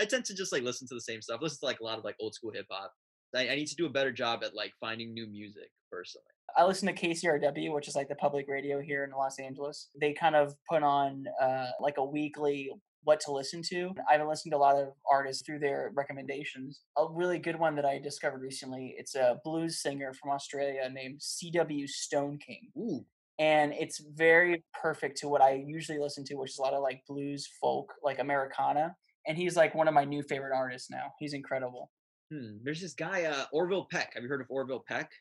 I 0.00 0.04
tend 0.04 0.24
to 0.26 0.34
just 0.34 0.52
like 0.52 0.62
listen 0.62 0.86
to 0.88 0.94
the 0.94 1.00
same 1.00 1.22
stuff. 1.22 1.40
Listen 1.42 1.58
to 1.60 1.66
like 1.66 1.80
a 1.80 1.84
lot 1.84 1.98
of 1.98 2.04
like 2.04 2.16
old 2.20 2.34
school 2.34 2.52
hip 2.52 2.66
hop. 2.70 2.92
I, 3.34 3.48
I 3.48 3.56
need 3.56 3.66
to 3.66 3.76
do 3.76 3.86
a 3.86 3.90
better 3.90 4.12
job 4.12 4.42
at 4.44 4.54
like 4.54 4.72
finding 4.80 5.12
new 5.12 5.26
music 5.26 5.70
personally. 5.90 6.24
I 6.56 6.64
listen 6.64 6.86
to 6.86 6.94
KCRW, 6.94 7.74
which 7.74 7.88
is 7.88 7.94
like 7.94 8.08
the 8.08 8.14
public 8.14 8.46
radio 8.48 8.80
here 8.80 9.04
in 9.04 9.10
Los 9.10 9.38
Angeles. 9.38 9.90
They 10.00 10.14
kind 10.14 10.34
of 10.34 10.54
put 10.70 10.82
on 10.82 11.24
uh, 11.40 11.66
like 11.80 11.98
a 11.98 12.04
weekly 12.04 12.70
what 13.06 13.20
to 13.20 13.30
listen 13.30 13.62
to. 13.62 13.94
I've 14.10 14.18
been 14.18 14.28
listening 14.28 14.50
to 14.50 14.56
a 14.56 14.58
lot 14.58 14.74
of 14.76 14.88
artists 15.10 15.44
through 15.46 15.60
their 15.60 15.92
recommendations. 15.94 16.80
A 16.98 17.06
really 17.08 17.38
good 17.38 17.56
one 17.56 17.76
that 17.76 17.84
I 17.84 17.98
discovered 17.98 18.40
recently, 18.42 18.96
it's 18.98 19.14
a 19.14 19.38
blues 19.44 19.80
singer 19.80 20.12
from 20.12 20.32
Australia 20.32 20.90
named 20.92 21.22
C.W. 21.22 21.86
Stoneking. 21.86 22.62
Ooh, 22.76 23.04
And 23.38 23.72
it's 23.74 24.00
very 24.00 24.64
perfect 24.74 25.18
to 25.18 25.28
what 25.28 25.40
I 25.40 25.62
usually 25.64 26.00
listen 26.00 26.24
to, 26.24 26.34
which 26.34 26.50
is 26.50 26.58
a 26.58 26.62
lot 26.62 26.74
of 26.74 26.82
like 26.82 27.02
blues, 27.08 27.48
folk, 27.60 27.92
like 28.02 28.18
Americana. 28.18 28.96
And 29.28 29.38
he's 29.38 29.56
like 29.56 29.72
one 29.76 29.86
of 29.86 29.94
my 29.94 30.04
new 30.04 30.22
favorite 30.24 30.54
artists 30.56 30.90
now. 30.90 31.12
He's 31.20 31.32
incredible. 31.32 31.92
hmm. 32.32 32.56
There's 32.64 32.80
this 32.80 32.94
guy 32.94 33.24
uh, 33.24 33.44
Orville 33.52 33.86
Peck. 33.88 34.14
Have 34.14 34.24
you 34.24 34.28
heard 34.28 34.40
of 34.40 34.48
Orville 34.50 34.82
Peck? 34.86 35.12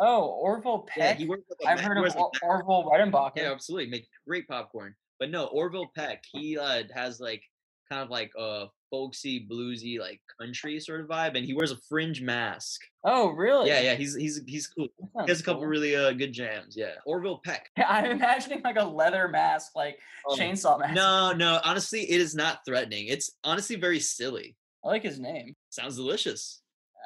Oh, 0.00 0.26
Orville 0.42 0.88
Yeah, 0.96 1.10
Peck. 1.10 1.18
he 1.18 1.26
wears 1.28 1.42
like 1.48 1.58
a 1.68 1.70
I've 1.70 1.78
ma- 1.88 1.94
heard 1.94 2.04
of 2.04 2.16
or- 2.16 2.30
Orville 2.42 2.90
Redenbacher. 2.92 3.36
Yeah, 3.36 3.52
absolutely. 3.52 3.90
Make 3.90 4.08
great 4.26 4.48
popcorn. 4.48 4.96
But 5.22 5.30
no, 5.30 5.44
Orville 5.44 5.86
Peck, 5.94 6.24
he 6.32 6.58
uh, 6.58 6.82
has 6.92 7.20
like 7.20 7.44
kind 7.88 8.02
of 8.02 8.10
like 8.10 8.32
a 8.36 8.66
folksy, 8.90 9.46
bluesy, 9.48 10.00
like 10.00 10.20
country 10.40 10.80
sort 10.80 11.00
of 11.00 11.06
vibe, 11.06 11.36
and 11.36 11.46
he 11.46 11.54
wears 11.54 11.70
a 11.70 11.76
fringe 11.88 12.20
mask. 12.20 12.80
Oh, 13.04 13.28
really? 13.28 13.68
Yeah, 13.68 13.78
yeah, 13.82 13.94
he's 13.94 14.16
he's 14.16 14.42
he's 14.48 14.66
cool. 14.66 14.88
He 15.24 15.28
has 15.30 15.40
a 15.40 15.44
couple 15.44 15.60
cool. 15.60 15.68
really 15.68 15.94
uh, 15.94 16.10
good 16.10 16.32
jams. 16.32 16.76
Yeah, 16.76 16.94
Orville 17.06 17.40
Peck. 17.44 17.70
I'm 17.76 18.06
imagining 18.06 18.62
like 18.64 18.74
a 18.74 18.84
leather 18.84 19.28
mask, 19.28 19.76
like 19.76 19.96
Oh, 20.26 20.34
chainsaw 20.34 20.80
mask. 20.80 20.94
No, 20.94 21.32
no, 21.32 21.60
honestly, 21.62 22.00
it 22.10 22.20
is 22.20 22.34
not 22.34 22.64
threatening. 22.66 23.06
It's 23.06 23.30
honestly 23.44 23.76
very 23.76 24.00
silly. 24.00 24.56
I 24.84 24.88
like 24.88 25.04
his 25.04 25.20
name. 25.20 25.54
Sounds 25.70 25.94
delicious. 25.94 26.62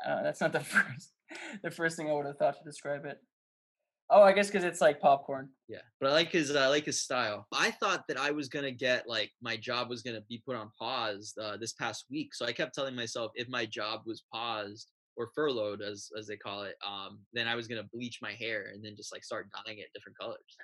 Uh, 0.08 0.22
that's 0.22 0.40
not 0.40 0.54
the 0.54 0.60
first, 0.64 1.12
the 1.62 1.70
first 1.70 1.98
thing 1.98 2.08
I 2.08 2.14
would 2.14 2.24
have 2.24 2.38
thought 2.38 2.56
to 2.56 2.64
describe 2.64 3.04
it. 3.04 3.20
Oh, 4.08 4.22
I 4.22 4.32
guess 4.32 4.46
because 4.46 4.64
it's 4.64 4.80
like 4.80 5.00
popcorn. 5.00 5.48
Yeah, 5.68 5.80
but 6.00 6.10
I 6.10 6.12
like 6.12 6.30
his 6.30 6.54
uh, 6.54 6.60
I 6.60 6.68
like 6.68 6.84
his 6.84 7.02
style. 7.02 7.46
I 7.52 7.72
thought 7.72 8.04
that 8.08 8.18
I 8.18 8.30
was 8.30 8.48
gonna 8.48 8.70
get 8.70 9.08
like 9.08 9.30
my 9.42 9.56
job 9.56 9.88
was 9.88 10.02
gonna 10.02 10.22
be 10.28 10.42
put 10.46 10.56
on 10.56 10.70
pause 10.78 11.34
uh, 11.40 11.56
this 11.56 11.72
past 11.72 12.06
week, 12.10 12.34
so 12.34 12.46
I 12.46 12.52
kept 12.52 12.74
telling 12.74 12.94
myself 12.94 13.32
if 13.34 13.48
my 13.48 13.66
job 13.66 14.02
was 14.06 14.22
paused, 14.32 14.92
or 15.16 15.30
furloughed 15.34 15.82
as 15.82 16.10
as 16.18 16.26
they 16.26 16.36
call 16.36 16.62
it, 16.62 16.76
um, 16.86 17.20
then 17.32 17.48
I 17.48 17.54
was 17.54 17.66
gonna 17.66 17.88
bleach 17.92 18.18
my 18.22 18.32
hair 18.32 18.70
and 18.72 18.84
then 18.84 18.94
just 18.96 19.12
like 19.12 19.24
start 19.24 19.48
dyeing 19.64 19.78
it 19.78 19.88
different 19.94 20.18
colors. 20.18 20.56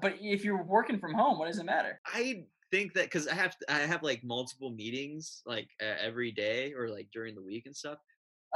But 0.00 0.16
if 0.20 0.44
you're 0.44 0.62
working 0.62 0.98
from 0.98 1.14
home, 1.14 1.38
what 1.38 1.46
does 1.46 1.58
it 1.58 1.64
matter? 1.64 2.00
I 2.06 2.44
think 2.70 2.94
that 2.94 3.04
because 3.04 3.28
I 3.28 3.34
have 3.34 3.54
I 3.68 3.80
have 3.80 4.02
like 4.02 4.24
multiple 4.24 4.70
meetings 4.70 5.42
like 5.46 5.68
uh, 5.82 5.96
every 6.00 6.32
day 6.32 6.72
or 6.72 6.88
like 6.88 7.08
during 7.12 7.34
the 7.34 7.42
week 7.42 7.66
and 7.66 7.76
stuff. 7.76 7.98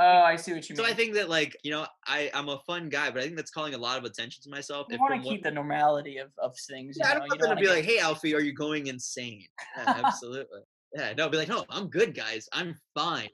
Oh, 0.00 0.22
I 0.22 0.36
see 0.36 0.52
what 0.52 0.68
you 0.68 0.76
So 0.76 0.82
mean. 0.82 0.88
So 0.88 0.92
I 0.92 0.96
think 0.96 1.14
that 1.14 1.28
like 1.28 1.56
you 1.64 1.70
know 1.72 1.86
I 2.06 2.30
I'm 2.34 2.48
a 2.48 2.58
fun 2.66 2.88
guy, 2.88 3.10
but 3.10 3.20
I 3.20 3.24
think 3.24 3.36
that's 3.36 3.50
calling 3.50 3.74
a 3.74 3.78
lot 3.78 3.98
of 3.98 4.04
attention 4.04 4.42
to 4.44 4.50
myself. 4.50 4.86
you 4.88 4.94
if 4.94 5.00
want 5.00 5.14
to 5.14 5.18
what- 5.26 5.32
keep 5.32 5.42
the 5.42 5.50
normality 5.50 6.18
of, 6.18 6.30
of 6.38 6.54
things. 6.68 6.96
You 6.96 7.02
yeah, 7.04 7.10
I 7.10 7.14
know? 7.14 7.20
don't 7.20 7.26
you 7.26 7.30
want 7.30 7.40
them 7.40 7.50
to 7.50 7.56
be 7.56 7.66
get- 7.66 7.74
like, 7.74 7.84
"Hey, 7.84 7.98
Alfie, 7.98 8.34
are 8.34 8.40
you 8.40 8.52
going 8.54 8.86
insane?" 8.86 9.44
Yeah, 9.76 10.00
absolutely. 10.04 10.60
Yeah, 10.94 11.12
no, 11.16 11.28
be 11.28 11.36
like, 11.36 11.48
"No, 11.48 11.64
I'm 11.68 11.88
good, 11.88 12.14
guys. 12.14 12.48
I'm 12.52 12.74
fine." 12.94 13.28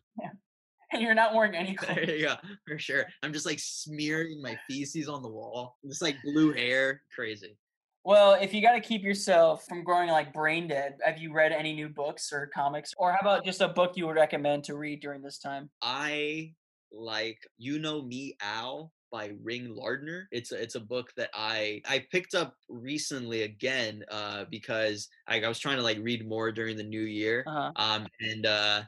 and 0.93 1.03
you're 1.03 1.15
not 1.15 1.35
wearing 1.35 1.55
any 1.57 1.77
There 1.87 1.95
clothes. 1.97 2.09
you 2.09 2.27
go, 2.27 2.35
for 2.69 2.79
sure. 2.79 3.05
I'm 3.23 3.33
just 3.33 3.47
like 3.47 3.59
smearing 3.59 4.41
my 4.41 4.57
feces 4.71 5.09
on 5.09 5.23
the 5.23 5.29
wall, 5.29 5.77
just 5.87 6.01
like 6.03 6.17
blue 6.23 6.53
hair, 6.53 7.03
crazy. 7.15 7.57
Well, 8.05 8.35
if 8.35 8.53
you 8.53 8.61
got 8.61 8.73
to 8.73 8.81
keep 8.81 9.03
yourself 9.03 9.65
from 9.67 9.83
growing 9.83 10.11
like 10.11 10.33
brain 10.35 10.69
dead, 10.69 10.99
have 11.03 11.19
you 11.19 11.33
read 11.33 11.53
any 11.53 11.73
new 11.73 11.89
books 11.89 12.33
or 12.35 12.51
comics? 12.55 12.93
Or 12.99 13.13
how 13.13 13.19
about 13.21 13.47
just 13.47 13.63
a 13.63 13.69
book 13.69 13.97
you 13.97 14.07
would 14.07 14.17
recommend 14.17 14.65
to 14.65 14.77
read 14.77 15.01
during 15.01 15.23
this 15.23 15.39
time? 15.39 15.71
I 15.81 16.53
like 16.93 17.39
You 17.57 17.79
Know 17.79 18.03
Me 18.03 18.37
Al 18.43 18.93
by 19.11 19.33
Ring 19.43 19.75
Lardner. 19.75 20.29
It's 20.33 20.53
a, 20.53 20.61
it's 20.61 20.75
a 20.75 20.81
book 20.81 21.13
that 21.17 21.31
I 21.33 21.81
I 21.89 22.05
picked 22.13 22.35
up 22.35 22.55
recently 22.69 23.43
again 23.43 24.05
uh, 24.11 24.45
because 24.51 25.09
I, 25.27 25.41
I 25.41 25.49
was 25.49 25.59
trying 25.59 25.79
to 25.79 25.83
like 25.83 25.99
read 26.03 26.29
more 26.29 26.53
during 26.53 26.77
the 26.77 26.83
new 26.83 27.03
year. 27.03 27.43
Uh-huh. 27.47 27.73
Um, 27.77 28.07
and 28.21 28.45
uh, 28.45 28.83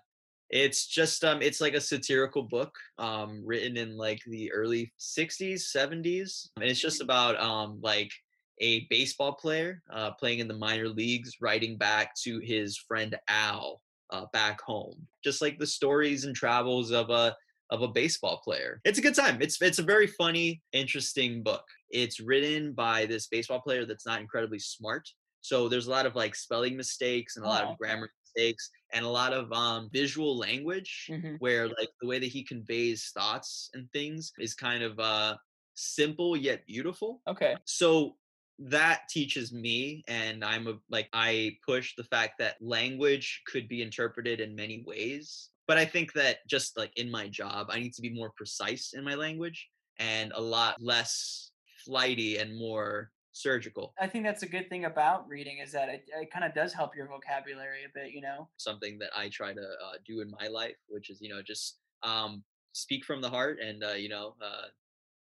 it's 0.50 0.86
just 0.86 1.24
um 1.24 1.42
it's 1.42 1.60
like 1.60 1.74
a 1.74 1.80
satirical 1.80 2.42
book 2.42 2.72
um 2.98 3.42
written 3.44 3.76
in 3.76 3.96
like 3.96 4.20
the 4.28 4.52
early 4.52 4.92
60s 4.96 5.74
70s 5.74 6.50
and 6.54 6.70
it's 6.70 6.80
just 6.80 7.00
about 7.00 7.40
um 7.40 7.80
like 7.82 8.12
a 8.58 8.86
baseball 8.88 9.34
player 9.34 9.82
uh 9.90 10.12
playing 10.12 10.38
in 10.38 10.48
the 10.48 10.54
minor 10.56 10.88
leagues 10.88 11.36
writing 11.40 11.76
back 11.76 12.14
to 12.14 12.38
his 12.40 12.76
friend 12.78 13.18
al 13.28 13.82
uh 14.10 14.26
back 14.32 14.60
home. 14.62 15.06
Just 15.24 15.42
like 15.42 15.58
the 15.58 15.66
stories 15.66 16.24
and 16.24 16.34
travels 16.34 16.90
of 16.90 17.10
a 17.10 17.36
of 17.70 17.82
a 17.82 17.88
baseball 17.88 18.40
player. 18.44 18.80
It's 18.84 18.98
a 18.98 19.02
good 19.02 19.14
time. 19.14 19.42
It's 19.42 19.60
it's 19.60 19.78
a 19.78 19.82
very 19.82 20.06
funny 20.06 20.62
interesting 20.72 21.42
book. 21.42 21.64
It's 21.90 22.20
written 22.20 22.72
by 22.74 23.06
this 23.06 23.26
baseball 23.26 23.60
player 23.60 23.84
that's 23.84 24.06
not 24.06 24.20
incredibly 24.20 24.58
smart. 24.60 25.08
So 25.40 25.68
there's 25.68 25.86
a 25.86 25.90
lot 25.90 26.06
of 26.06 26.14
like 26.14 26.34
spelling 26.34 26.76
mistakes 26.76 27.36
and 27.36 27.44
a 27.44 27.48
lot 27.48 27.64
Oh, 27.64 27.68
of 27.68 27.76
grammar 27.78 28.10
mistakes 28.24 28.70
and 28.92 29.04
a 29.04 29.08
lot 29.08 29.32
of 29.32 29.52
um, 29.52 29.88
visual 29.92 30.36
language 30.36 31.08
Mhm. 31.08 31.38
where 31.38 31.68
like 31.68 31.90
the 32.00 32.06
way 32.08 32.18
that 32.18 32.26
he 32.26 32.44
conveys 32.44 33.10
thoughts 33.14 33.70
and 33.74 33.90
things 33.92 34.32
is 34.38 34.54
kind 34.54 34.82
of 34.82 34.98
uh, 34.98 35.36
simple 35.74 36.36
yet 36.36 36.66
beautiful. 36.66 37.22
Okay. 37.26 37.60
so 37.64 38.16
that 38.58 39.02
teaches 39.08 39.52
me 39.52 40.02
and 40.08 40.44
i'm 40.44 40.66
a 40.66 40.74
like 40.90 41.08
i 41.12 41.54
push 41.66 41.94
the 41.96 42.04
fact 42.04 42.34
that 42.38 42.56
language 42.60 43.42
could 43.46 43.68
be 43.68 43.82
interpreted 43.82 44.40
in 44.40 44.54
many 44.54 44.82
ways 44.86 45.50
but 45.68 45.76
i 45.76 45.84
think 45.84 46.12
that 46.14 46.38
just 46.48 46.76
like 46.76 46.92
in 46.96 47.10
my 47.10 47.28
job 47.28 47.66
i 47.70 47.78
need 47.78 47.92
to 47.92 48.00
be 48.00 48.08
more 48.10 48.32
precise 48.36 48.94
in 48.94 49.04
my 49.04 49.14
language 49.14 49.68
and 49.98 50.32
a 50.34 50.40
lot 50.40 50.76
less 50.80 51.50
flighty 51.84 52.38
and 52.38 52.56
more 52.58 53.10
surgical 53.32 53.92
I 54.00 54.06
think 54.06 54.24
that's 54.24 54.42
a 54.42 54.48
good 54.48 54.70
thing 54.70 54.86
about 54.86 55.28
reading 55.28 55.58
is 55.58 55.70
that 55.72 55.90
it, 55.90 56.08
it 56.18 56.30
kind 56.30 56.42
of 56.42 56.54
does 56.54 56.72
help 56.72 56.96
your 56.96 57.06
vocabulary 57.06 57.84
a 57.84 57.88
bit, 57.92 58.12
you 58.12 58.22
know? 58.22 58.48
something 58.56 58.98
that 58.98 59.10
i 59.14 59.28
try 59.28 59.52
to 59.52 59.60
uh, 59.60 59.98
do 60.06 60.20
in 60.20 60.32
my 60.40 60.48
life 60.48 60.76
which 60.88 61.10
is 61.10 61.20
you 61.20 61.28
know 61.28 61.42
just 61.42 61.76
um 62.02 62.42
speak 62.72 63.04
from 63.04 63.20
the 63.20 63.28
heart 63.28 63.58
and 63.62 63.84
uh, 63.84 63.92
you 63.92 64.08
know 64.08 64.34
uh 64.42 64.68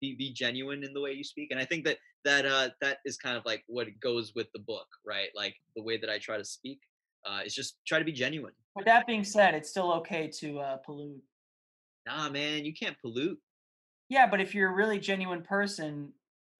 be, 0.04 0.14
be 0.24 0.32
genuine 0.32 0.84
in 0.84 0.92
the 0.92 1.00
way 1.00 1.12
you 1.12 1.24
speak 1.24 1.48
and 1.50 1.58
i 1.60 1.64
think 1.64 1.84
that 1.84 1.98
that 2.24 2.44
uh 2.46 2.68
that 2.80 2.98
is 3.04 3.16
kind 3.16 3.36
of 3.36 3.44
like 3.50 3.62
what 3.66 3.86
goes 4.00 4.32
with 4.34 4.48
the 4.52 4.58
book 4.60 4.86
right 5.12 5.28
like 5.34 5.54
the 5.76 5.82
way 5.82 5.96
that 6.02 6.10
i 6.10 6.18
try 6.18 6.36
to 6.36 6.44
speak 6.44 6.78
uh 7.26 7.40
is 7.46 7.54
just 7.54 7.78
try 7.86 7.98
to 7.98 8.04
be 8.04 8.12
genuine 8.24 8.52
With 8.76 8.86
that 8.86 9.06
being 9.06 9.24
said, 9.24 9.50
it's 9.54 9.70
still 9.70 9.90
okay 10.00 10.24
to 10.40 10.46
uh, 10.66 10.76
pollute. 10.86 11.22
nah 12.06 12.28
man 12.28 12.64
you 12.68 12.74
can't 12.82 12.98
pollute 13.00 13.38
Yeah, 14.10 14.26
but 14.32 14.40
if 14.44 14.54
you're 14.54 14.70
a 14.70 14.74
really 14.82 14.98
genuine 15.10 15.42
person 15.42 16.12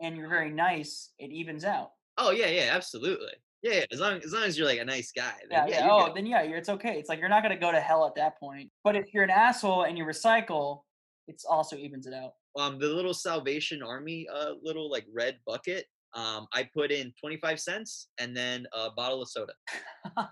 and 0.02 0.16
you're 0.16 0.32
very 0.38 0.50
nice, 0.68 0.92
it 1.24 1.30
evens 1.40 1.64
out. 1.76 1.90
oh 2.22 2.30
yeah 2.40 2.50
yeah 2.58 2.68
absolutely 2.78 3.34
yeah, 3.62 3.74
yeah 3.78 3.84
as 3.94 4.00
long 4.04 4.14
as 4.26 4.32
long 4.34 4.44
as 4.48 4.56
you're 4.56 4.70
like 4.72 4.80
a 4.86 4.90
nice 4.96 5.10
guy 5.22 5.36
Yeah, 5.50 5.64
then 5.64 5.68
yeah. 5.72 5.84
you're 5.86 5.94
Oh, 5.94 6.04
good. 6.06 6.14
then 6.16 6.26
yeah, 6.32 6.42
you're, 6.46 6.58
it's 6.62 6.72
okay. 6.76 6.94
It's 7.00 7.08
like 7.10 7.18
you're 7.20 7.34
not 7.36 7.42
gonna 7.44 7.62
go 7.66 7.72
to 7.72 7.80
hell 7.88 8.02
at 8.06 8.14
that 8.20 8.32
point. 8.44 8.68
But 8.86 8.94
if 9.00 9.06
you're 9.12 9.24
an 9.30 9.36
asshole 9.46 9.82
and 9.86 9.94
you 9.98 10.04
recycle, 10.14 10.68
it's 11.30 11.44
also 11.54 11.74
evens 11.76 12.06
it 12.10 12.14
out. 12.22 12.32
Um 12.58 12.78
the 12.78 12.86
little 12.86 13.14
salvation 13.14 13.82
army 13.82 14.26
uh 14.32 14.52
little 14.62 14.90
like 14.90 15.06
red 15.12 15.38
bucket 15.46 15.86
um 16.14 16.46
i 16.52 16.68
put 16.74 16.90
in 16.90 17.12
25 17.20 17.60
cents 17.60 18.08
and 18.18 18.36
then 18.36 18.66
a 18.72 18.90
bottle 18.90 19.22
of 19.22 19.28
soda 19.28 19.52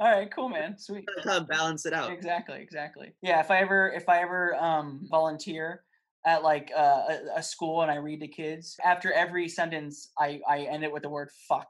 All 0.00 0.10
right, 0.10 0.28
cool, 0.34 0.48
man. 0.48 0.76
Sweet. 0.78 1.06
balance 1.48 1.86
it 1.86 1.92
out 1.92 2.10
Exactly, 2.10 2.60
exactly. 2.60 3.12
Yeah, 3.22 3.40
if 3.40 3.50
I 3.50 3.58
ever 3.58 3.92
if 3.92 4.08
I 4.08 4.22
ever 4.22 4.56
um 4.56 5.06
volunteer 5.10 5.84
at 6.26 6.42
like 6.42 6.70
uh, 6.74 7.02
a, 7.08 7.18
a 7.36 7.42
school 7.42 7.82
and 7.82 7.90
I 7.90 7.96
read 7.96 8.20
to 8.20 8.28
kids, 8.28 8.76
after 8.84 9.12
every 9.12 9.48
sentence 9.48 10.10
I 10.18 10.40
I 10.48 10.60
end 10.62 10.84
it 10.84 10.92
with 10.92 11.02
the 11.02 11.10
word 11.10 11.30
fuck. 11.48 11.68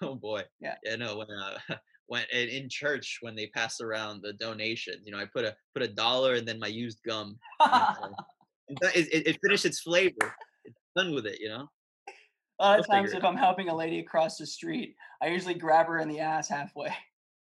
Oh 0.00 0.14
boy. 0.14 0.42
Yeah. 0.60 0.74
Yeah. 0.84 0.96
No. 0.96 1.18
When 1.18 1.28
uh, 1.30 1.58
when 2.06 2.24
in, 2.32 2.48
in 2.48 2.68
church 2.68 3.18
when 3.20 3.34
they 3.34 3.46
pass 3.48 3.80
around 3.80 4.22
the 4.22 4.32
donations, 4.34 5.02
you 5.04 5.12
know, 5.12 5.18
I 5.18 5.24
put 5.24 5.44
a 5.44 5.56
put 5.74 5.82
a 5.82 5.88
dollar 5.88 6.34
and 6.34 6.46
then 6.46 6.58
my 6.58 6.68
used 6.68 7.00
gum. 7.06 7.36
And, 8.68 8.78
and 8.82 8.88
that- 8.88 8.96
It, 8.96 9.12
it, 9.12 9.26
it 9.28 9.38
finished 9.42 9.64
its 9.64 9.80
flavor. 9.80 10.34
It's 10.64 10.76
done 10.96 11.14
with 11.14 11.26
it. 11.26 11.40
You 11.40 11.48
know. 11.48 11.68
A 12.60 12.64
lot 12.64 12.80
of 12.80 12.86
times, 12.88 13.12
if 13.12 13.24
I'm 13.24 13.36
helping 13.36 13.68
a 13.68 13.74
lady 13.74 14.00
across 14.00 14.36
the 14.36 14.46
street, 14.46 14.96
I 15.22 15.28
usually 15.28 15.54
grab 15.54 15.86
her 15.86 15.98
in 15.98 16.08
the 16.08 16.18
ass 16.20 16.48
halfway. 16.48 16.92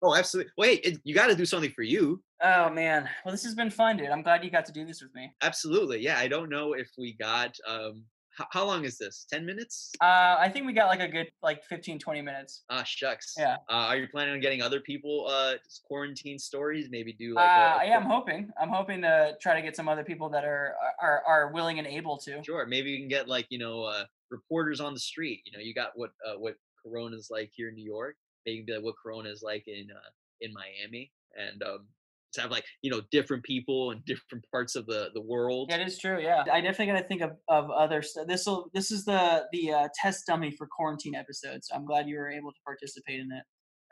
Oh, 0.04 0.16
absolutely. 0.16 0.52
Wait, 0.58 0.82
it, 0.84 1.00
you 1.04 1.14
got 1.14 1.28
to 1.28 1.36
do 1.36 1.46
something 1.46 1.72
for 1.72 1.84
you. 1.84 2.22
Oh 2.44 2.70
man, 2.72 3.08
well 3.24 3.32
this 3.32 3.44
has 3.44 3.54
been 3.54 3.70
fun, 3.70 3.98
dude. 3.98 4.10
I'm 4.10 4.24
glad 4.24 4.44
you 4.44 4.50
got 4.50 4.66
to 4.66 4.72
do 4.72 4.84
this 4.86 5.02
with 5.02 5.14
me. 5.14 5.32
Absolutely. 5.44 6.00
Yeah. 6.00 6.18
I 6.18 6.28
don't 6.28 6.50
know 6.50 6.74
if 6.74 6.90
we 6.98 7.14
got. 7.14 7.56
um 7.68 8.04
h- 8.40 8.48
How 8.52 8.66
long 8.66 8.86
is 8.86 8.98
this? 8.98 9.26
Ten 9.30 9.46
minutes? 9.46 9.92
Uh, 10.02 10.36
I 10.40 10.50
think 10.50 10.66
we 10.66 10.74
got 10.74 10.88
like 10.88 11.00
a 11.00 11.08
good 11.08 11.32
like 11.42 11.64
15, 11.66 12.00
20 12.00 12.22
minutes. 12.22 12.64
Ah, 12.70 12.84
shucks. 12.84 13.36
Yeah. 13.38 13.56
Uh, 13.70 13.88
are 13.90 13.98
you 13.98 14.08
planning 14.08 14.34
on 14.34 14.40
getting 14.40 14.62
other 14.62 14.80
people 14.80 15.28
uh 15.30 15.54
quarantine 15.86 16.40
stories? 16.40 16.88
Maybe 16.90 17.14
do 17.14 17.36
like. 17.36 17.50
Uh, 17.50 17.80
a, 17.82 17.88
yeah, 17.88 17.98
I'm 17.98 18.06
hoping. 18.06 18.50
I'm 18.60 18.70
hoping 18.70 19.02
to 19.02 19.34
try 19.42 19.56
to 19.56 19.62
get 19.62 19.76
some 19.76 19.88
other 19.90 20.04
people 20.04 20.30
that 20.30 20.44
are 20.46 20.76
are 21.02 21.24
are 21.28 21.52
willing 21.54 21.80
and 21.80 21.88
able 21.88 22.18
to. 22.20 22.44
Sure. 22.44 22.66
Maybe 22.66 22.92
you 22.92 23.00
can 23.00 23.10
get 23.10 23.28
like 23.28 23.48
you 23.50 23.60
know 23.60 23.84
uh, 23.84 24.06
reporters 24.30 24.80
on 24.80 24.94
the 24.94 25.00
street. 25.00 25.42
You 25.46 25.52
know, 25.54 25.60
you 25.64 25.74
got 25.74 25.92
what 25.96 26.12
uh, 26.26 26.38
what 26.38 26.56
Corona's 26.82 27.30
like 27.30 27.52
here 27.54 27.70
in 27.70 27.76
New 27.76 27.86
York. 27.86 28.16
They 28.46 28.58
can 28.58 28.66
be 28.66 28.74
like 28.74 28.84
what 28.84 28.96
Corona 29.02 29.30
is 29.30 29.44
like 29.44 29.68
in 29.68 29.88
uh, 29.92 30.10
in 30.42 30.54
Miami, 30.54 31.12
and 31.38 31.62
um, 31.64 31.86
to 32.34 32.42
have 32.42 32.52
like 32.52 32.66
you 32.82 32.92
know 32.92 33.02
different 33.12 33.44
people 33.44 33.92
in 33.92 34.02
different 34.06 34.46
parts 34.52 34.76
of 34.76 34.86
the 34.86 35.10
the 35.14 35.22
world. 35.22 35.70
that 35.70 35.82
is 35.82 35.98
true. 35.98 36.20
Yeah, 36.22 36.44
I 36.52 36.62
definitely 36.62 36.94
got 36.94 37.00
to 37.00 37.08
think 37.08 37.22
of 37.22 37.32
of 37.48 37.70
other 37.72 38.02
stuff. 38.02 38.28
This 38.28 38.46
will 38.46 38.70
this 38.74 38.92
is 38.92 39.06
the 39.06 39.46
the 39.52 39.72
uh, 39.72 39.88
test 40.02 40.26
dummy 40.28 40.52
for 40.52 40.68
quarantine 40.68 41.16
episodes. 41.16 41.68
So 41.70 41.76
I'm 41.76 41.86
glad 41.86 42.08
you 42.08 42.18
were 42.18 42.30
able 42.30 42.52
to 42.52 42.60
participate 42.66 43.20
in 43.20 43.30
it. 43.32 43.44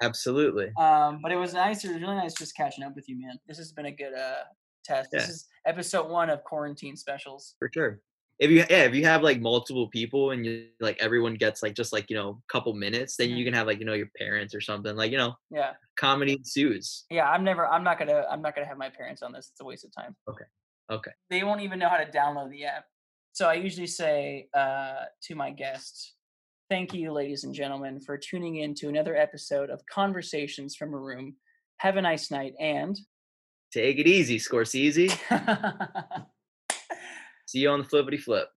Absolutely. 0.01 0.71
Um, 0.79 1.19
but 1.21 1.31
it 1.31 1.35
was 1.35 1.53
nice. 1.53 1.83
It 1.83 1.91
was 1.91 2.01
really 2.01 2.15
nice 2.15 2.33
just 2.33 2.55
catching 2.55 2.83
up 2.83 2.95
with 2.95 3.09
you, 3.09 3.19
man. 3.19 3.37
This 3.47 3.57
has 3.57 3.71
been 3.71 3.87
a 3.87 3.91
good 3.91 4.13
uh 4.13 4.43
test. 4.85 5.09
This 5.11 5.29
is 5.29 5.47
episode 5.65 6.09
one 6.09 6.29
of 6.29 6.43
quarantine 6.43 6.95
specials. 6.95 7.55
For 7.59 7.69
sure. 7.73 8.01
If 8.39 8.49
you 8.51 8.59
yeah, 8.69 8.83
if 8.83 8.95
you 8.95 9.03
have 9.05 9.21
like 9.21 9.41
multiple 9.41 9.89
people 9.89 10.31
and 10.31 10.45
you 10.45 10.67
like 10.79 10.97
everyone 11.01 11.33
gets 11.35 11.61
like 11.61 11.73
just 11.75 11.91
like 11.91 12.09
you 12.09 12.15
know 12.15 12.29
a 12.29 12.51
couple 12.53 12.73
minutes, 12.73 13.17
then 13.17 13.31
you 13.31 13.43
can 13.43 13.53
have 13.53 13.67
like 13.67 13.79
you 13.79 13.85
know 13.85 13.93
your 13.93 14.09
parents 14.17 14.55
or 14.55 14.61
something 14.61 14.95
like 14.95 15.11
you 15.11 15.17
know 15.17 15.33
Yeah, 15.51 15.73
comedy 15.97 16.33
ensues. 16.33 17.03
yeah. 17.09 17.29
I'm 17.29 17.43
never. 17.43 17.67
I'm 17.67 17.83
not 17.83 17.99
gonna. 17.99 18.25
I'm 18.31 18.41
not 18.41 18.55
gonna 18.55 18.67
have 18.67 18.77
my 18.77 18.89
parents 18.89 19.21
on 19.21 19.33
this. 19.33 19.49
It's 19.51 19.59
a 19.59 19.65
waste 19.65 19.83
of 19.83 19.91
time. 19.93 20.15
Okay. 20.29 20.45
Okay. 20.89 21.11
They 21.29 21.43
won't 21.43 21.61
even 21.61 21.79
know 21.79 21.89
how 21.89 21.97
to 21.97 22.05
download 22.09 22.49
the 22.49 22.63
app. 22.65 22.85
So 23.33 23.47
I 23.47 23.55
usually 23.55 23.87
say 23.87 24.47
uh, 24.57 25.03
to 25.23 25.35
my 25.35 25.51
guests, 25.51 26.15
"Thank 26.69 26.93
you, 26.93 27.11
ladies 27.11 27.43
and 27.43 27.53
gentlemen, 27.53 27.99
for 27.99 28.17
tuning 28.17 28.55
in 28.57 28.73
to 28.75 28.87
another 28.87 29.15
episode 29.17 29.69
of 29.69 29.81
Conversations 29.91 30.75
from 30.77 30.93
a 30.93 30.97
Room. 30.97 31.35
Have 31.79 31.97
a 31.97 32.01
nice 32.01 32.31
night 32.31 32.53
and." 32.59 32.97
Take 33.73 33.99
it 33.99 34.07
easy, 34.07 34.37
Scorsese. 34.39 35.11
See 37.49 37.61
you 37.61 37.71
on 37.71 37.79
the 37.79 37.85
flippity 37.85 38.17
flip. 38.17 38.49